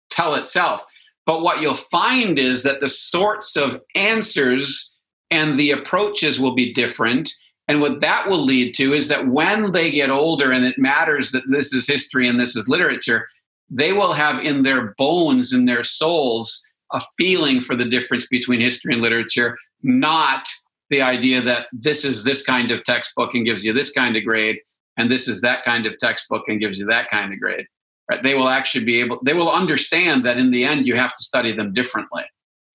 [0.09, 0.85] tell itself
[1.25, 4.94] but what you'll find is that the sorts of answers
[5.35, 7.31] and the approaches will be different.
[7.67, 11.31] And what that will lead to is that when they get older and it matters
[11.31, 13.27] that this is history and this is literature,
[13.69, 16.63] they will have in their bones, in their souls,
[16.93, 20.47] a feeling for the difference between history and literature, not
[20.89, 24.23] the idea that this is this kind of textbook and gives you this kind of
[24.23, 24.57] grade,
[24.97, 27.65] and this is that kind of textbook and gives you that kind of grade
[28.09, 28.21] right?
[28.21, 31.23] They will actually be able, they will understand that in the end you have to
[31.23, 32.23] study them differently.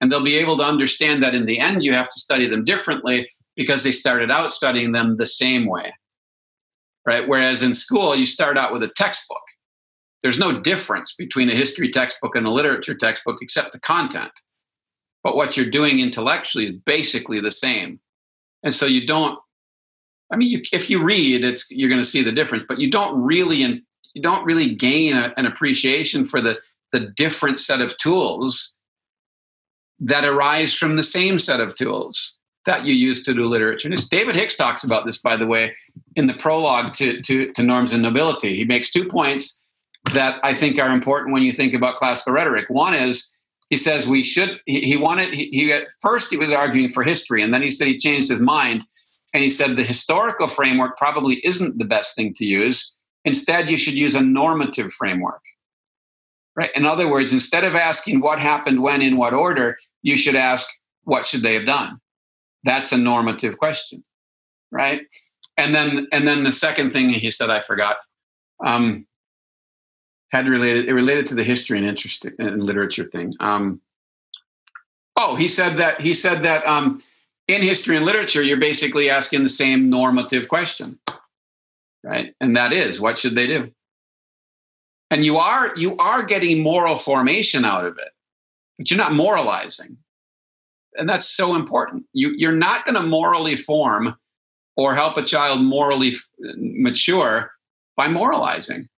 [0.01, 2.64] And they'll be able to understand that in the end you have to study them
[2.64, 5.92] differently because they started out studying them the same way,
[7.07, 7.28] right?
[7.28, 9.42] Whereas in school, you start out with a textbook.
[10.22, 14.32] There's no difference between a history textbook and a literature textbook except the content.
[15.22, 18.01] But what you're doing intellectually is basically the same.
[18.62, 19.38] And so you don't,
[20.32, 22.90] I mean, you, if you read, it's you're going to see the difference, but you
[22.90, 23.82] don't really
[24.14, 26.59] you don't really gain a, an appreciation for the
[26.92, 28.76] the different set of tools
[30.01, 32.34] that arise from the same set of tools
[32.66, 33.88] that you use to do literature.
[33.88, 35.74] And David Hicks talks about this, by the way,
[36.16, 38.57] in the prologue to, to, to Norms and Nobility.
[38.57, 39.62] He makes two points
[40.12, 42.68] that I think are important when you think about classical rhetoric.
[42.68, 43.30] One is
[43.68, 47.03] he says we should, he, he wanted, he, he at first he was arguing for
[47.03, 48.82] history, and then he said he changed his mind
[49.32, 52.92] and he said the historical framework probably isn't the best thing to use
[53.24, 55.42] Instead, you should use a normative framework.
[56.61, 56.70] Right?
[56.74, 60.68] In other words, instead of asking what happened when in what order, you should ask
[61.04, 61.98] what should they have done?
[62.64, 64.02] That's a normative question.
[64.70, 65.06] Right?
[65.56, 67.96] And then and then the second thing he said I forgot.
[68.62, 69.06] Um,
[70.32, 73.32] had related it related to the history and interest and literature thing.
[73.40, 73.80] Um,
[75.16, 77.00] oh, he said that he said that um,
[77.48, 80.98] in history and literature, you're basically asking the same normative question
[82.02, 82.34] right?
[82.40, 83.72] And that is what should they do?
[85.11, 88.11] And you are you are getting moral formation out of it,
[88.78, 89.96] but you're not moralizing.
[90.94, 92.04] And that's so important.
[92.12, 94.16] You you're not going to morally form
[94.76, 97.50] or help a child morally uh, mature
[97.96, 98.88] by moralizing.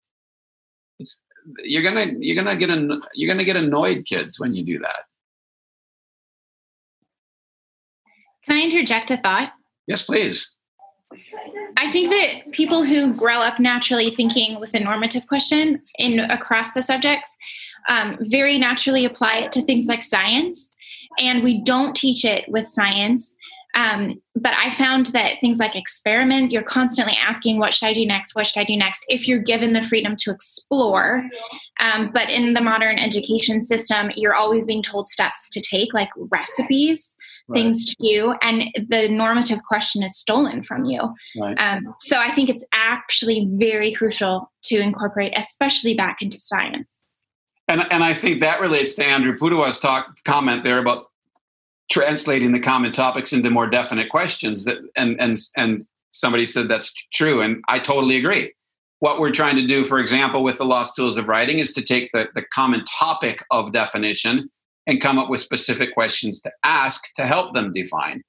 [0.99, 1.23] It's,
[1.65, 5.07] you're gonna you're gonna get an, you're gonna get annoyed kids when you do that.
[8.45, 9.53] Can I interject a thought?
[9.87, 10.53] Yes, please.
[11.77, 16.73] I think that people who grow up naturally thinking with a normative question in across
[16.73, 17.37] the subjects
[17.89, 20.77] um, very naturally apply it to things like science,
[21.19, 23.35] and we don't teach it with science.
[23.75, 28.05] Um, but I found that things like experiment, you're constantly asking, what should I do
[28.05, 28.35] next?
[28.35, 29.05] What should I do next?
[29.09, 31.25] If you're given the freedom to explore.
[31.81, 36.11] Um, but in the modern education system, you're always being told steps to take, like
[36.17, 37.17] recipes
[37.53, 37.63] right.
[37.63, 41.01] things to you and the normative question is stolen from you
[41.41, 41.61] right.
[41.61, 46.99] um, so i think it's actually very crucial to incorporate especially back into science
[47.69, 51.07] and, and i think that relates to andrew pudewa's talk comment there about
[51.91, 56.93] translating the common topics into more definite questions that and and and somebody said that's
[57.13, 58.53] true and i totally agree
[59.01, 61.83] what we're trying to do for example with the lost tools of writing is to
[61.83, 64.49] take the, the common topic of definition
[64.87, 68.23] and come up with specific questions to ask to help them define,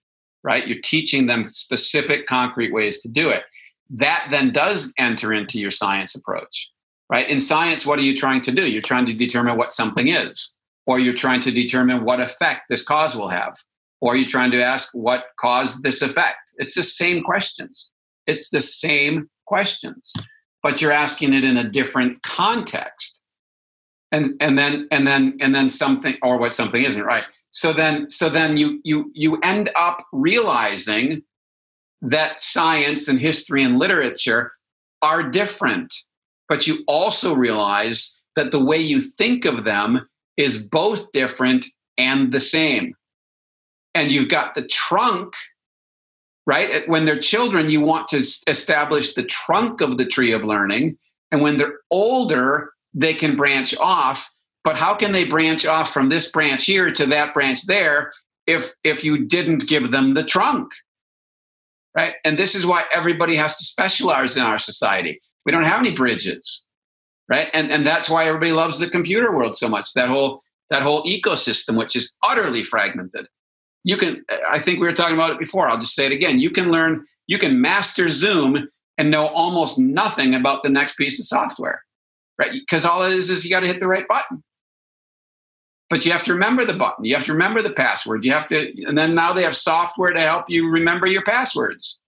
[0.43, 0.67] right?
[0.67, 3.43] You're teaching them specific, concrete ways to do it.
[3.89, 6.69] That then does enter into your science approach,
[7.09, 7.27] right?
[7.27, 8.69] In science, what are you trying to do?
[8.69, 10.53] You're trying to determine what something is,
[10.85, 13.55] or you're trying to determine what effect this cause will have,
[14.03, 16.51] Or you're trying to ask what caused this effect?
[16.57, 17.89] It's the same questions.
[18.27, 20.11] It's the same questions,
[20.61, 23.21] but you're asking it in a different context.
[24.13, 27.23] And and then and then and then something or what something isn't right.
[27.51, 31.23] So then so then you you you end up realizing
[32.03, 34.51] that science and history and literature
[35.01, 35.93] are different.
[36.47, 40.07] But you also realize that the way you think of them
[40.37, 41.65] is both different
[41.97, 42.93] and the same.
[43.95, 45.33] And you've got the trunk,
[46.45, 46.87] right?
[46.89, 50.97] When they're children, you want to establish the trunk of the tree of learning.
[51.31, 54.29] And when they're older, they can branch off.
[54.63, 58.11] But how can they branch off from this branch here to that branch there
[58.47, 60.71] if if you didn't give them the trunk?
[61.95, 62.15] Right?
[62.23, 65.19] And this is why everybody has to specialize in our society.
[65.45, 66.63] We don't have any bridges
[67.29, 67.49] right?
[67.53, 69.93] And and that's why everybody loves the computer world so much.
[69.93, 73.27] That whole that whole ecosystem, which is utterly fragmented.
[73.83, 75.67] You can, I think we were talking about it before.
[75.67, 76.39] I'll just say it again.
[76.39, 81.19] You can learn, you can master Zoom and know almost nothing about the next piece
[81.19, 81.83] of software,
[82.37, 82.51] right?
[82.51, 84.43] Because all it is is you got to hit the right button.
[85.89, 87.05] But you have to remember the button.
[87.05, 88.23] You have to remember the password.
[88.23, 91.99] You have to, and then now they have software to help you remember your passwords,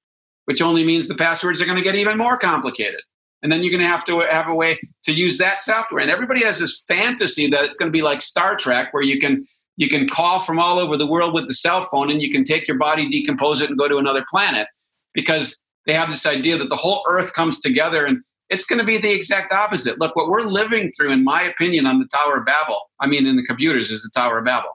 [0.45, 3.01] which only means the passwords are going to get even more complicated
[3.45, 6.09] and then you're going to have to have a way to use that software and
[6.09, 9.43] everybody has this fantasy that it's going to be like star trek where you can
[9.78, 12.43] you can call from all over the world with the cell phone and you can
[12.43, 14.67] take your body decompose it and go to another planet
[15.13, 18.86] because they have this idea that the whole earth comes together and it's going to
[18.86, 22.38] be the exact opposite look what we're living through in my opinion on the tower
[22.38, 24.70] of babel i mean in the computers is the tower of babel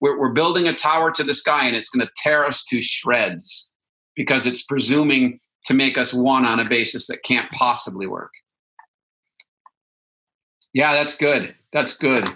[0.00, 2.82] we're, we're building a tower to the sky and it's going to tear us to
[2.82, 3.70] shreds
[4.14, 8.32] because it's presuming to make us one on a basis that can't possibly work.
[10.74, 11.54] Yeah, that's good.
[11.72, 12.28] That's good.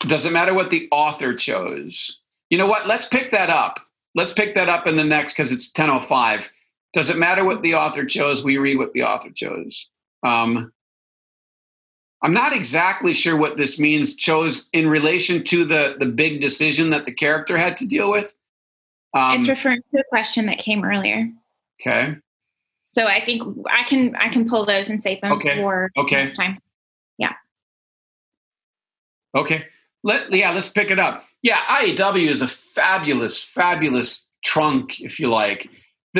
[0.00, 2.18] Doesn't matter what the author chose.
[2.50, 2.86] You know what?
[2.86, 3.78] Let's pick that up.
[4.14, 6.48] Let's pick that up in the next because it's 10:05.
[6.92, 8.42] Does it matter what the author chose?
[8.42, 9.88] We read what the author chose.
[10.24, 10.72] Um,
[12.22, 14.16] I'm not exactly sure what this means.
[14.16, 18.32] Chose in relation to the the big decision that the character had to deal with.
[19.14, 21.30] Um, it's referring to a question that came earlier.
[21.80, 22.16] Okay.
[22.82, 25.56] So I think I can I can pull those and save them okay.
[25.56, 26.16] for okay.
[26.16, 26.58] next time.
[27.18, 27.34] Yeah.
[29.34, 29.66] Okay.
[30.02, 31.20] Let yeah, let's pick it up.
[31.42, 35.68] Yeah, IEW is a fabulous, fabulous trunk, if you like.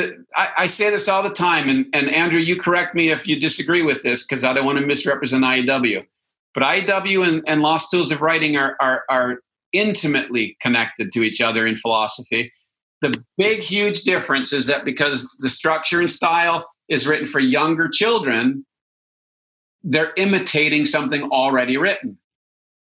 [0.01, 3.27] The, I, I, say this all the time, and, and Andrew, you correct me if
[3.27, 6.05] you disagree with this because I don't want to misrepresent IEW.
[6.53, 9.39] But IEW and, and Lost Tools of Writing are, are, are
[9.73, 12.51] intimately connected to each other in philosophy
[13.01, 17.87] the big, huge difference is that because the structure and style is written for younger
[17.87, 18.65] children,
[19.83, 22.17] they're imitating something already written.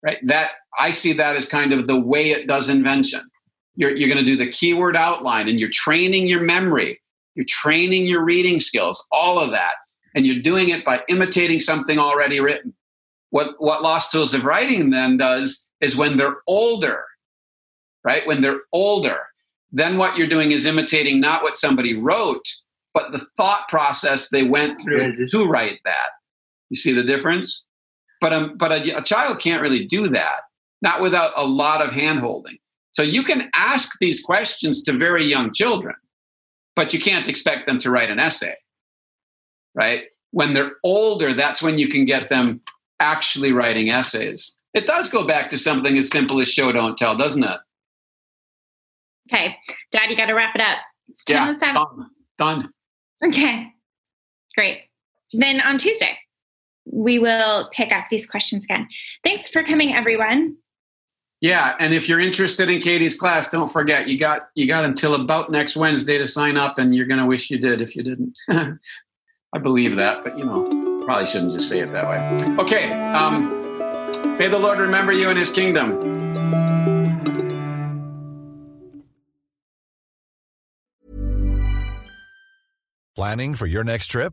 [0.02, 0.18] Right?
[0.24, 3.22] That I see that as kind of the way it does invention.
[3.74, 7.00] You're, you're going to do the keyword outline and you're training your memory,
[7.34, 9.74] you're training your reading skills, all of that.
[10.14, 12.74] And you're doing it by imitating something already written.
[13.30, 17.04] What, what Lost Tools of Writing then does is when they're older,
[18.04, 18.26] right?
[18.26, 19.20] When they're older,
[19.70, 22.46] then what you're doing is imitating not what somebody wrote,
[22.92, 26.10] but the thought process they went through to write that.
[26.68, 27.64] You see the difference?
[28.20, 30.40] But, um, but a, a child can't really do that,
[30.82, 32.58] not without a lot of handholding.
[32.92, 35.94] So you can ask these questions to very young children,
[36.76, 38.54] but you can't expect them to write an essay,
[39.74, 40.04] right?
[40.30, 42.60] When they're older, that's when you can get them
[43.00, 44.56] actually writing essays.
[44.74, 47.60] It does go back to something as simple as show, don't tell, doesn't it?
[49.30, 49.56] Okay,
[49.90, 50.78] Dad, you got to wrap it up.
[51.08, 52.06] It's yeah, done.
[52.38, 52.72] done.
[53.24, 53.68] Okay,
[54.56, 54.82] great.
[55.32, 56.18] Then on Tuesday,
[56.90, 58.88] we will pick up these questions again.
[59.22, 60.56] Thanks for coming, everyone.
[61.42, 65.16] Yeah, and if you're interested in Katie's class, don't forget you got you got until
[65.16, 68.38] about next Wednesday to sign up, and you're gonna wish you did if you didn't.
[68.48, 72.56] I believe that, but you know, probably shouldn't just say it that way.
[72.62, 73.48] Okay, um,
[74.38, 75.98] may the Lord remember you in His kingdom.
[83.16, 84.32] Planning for your next trip?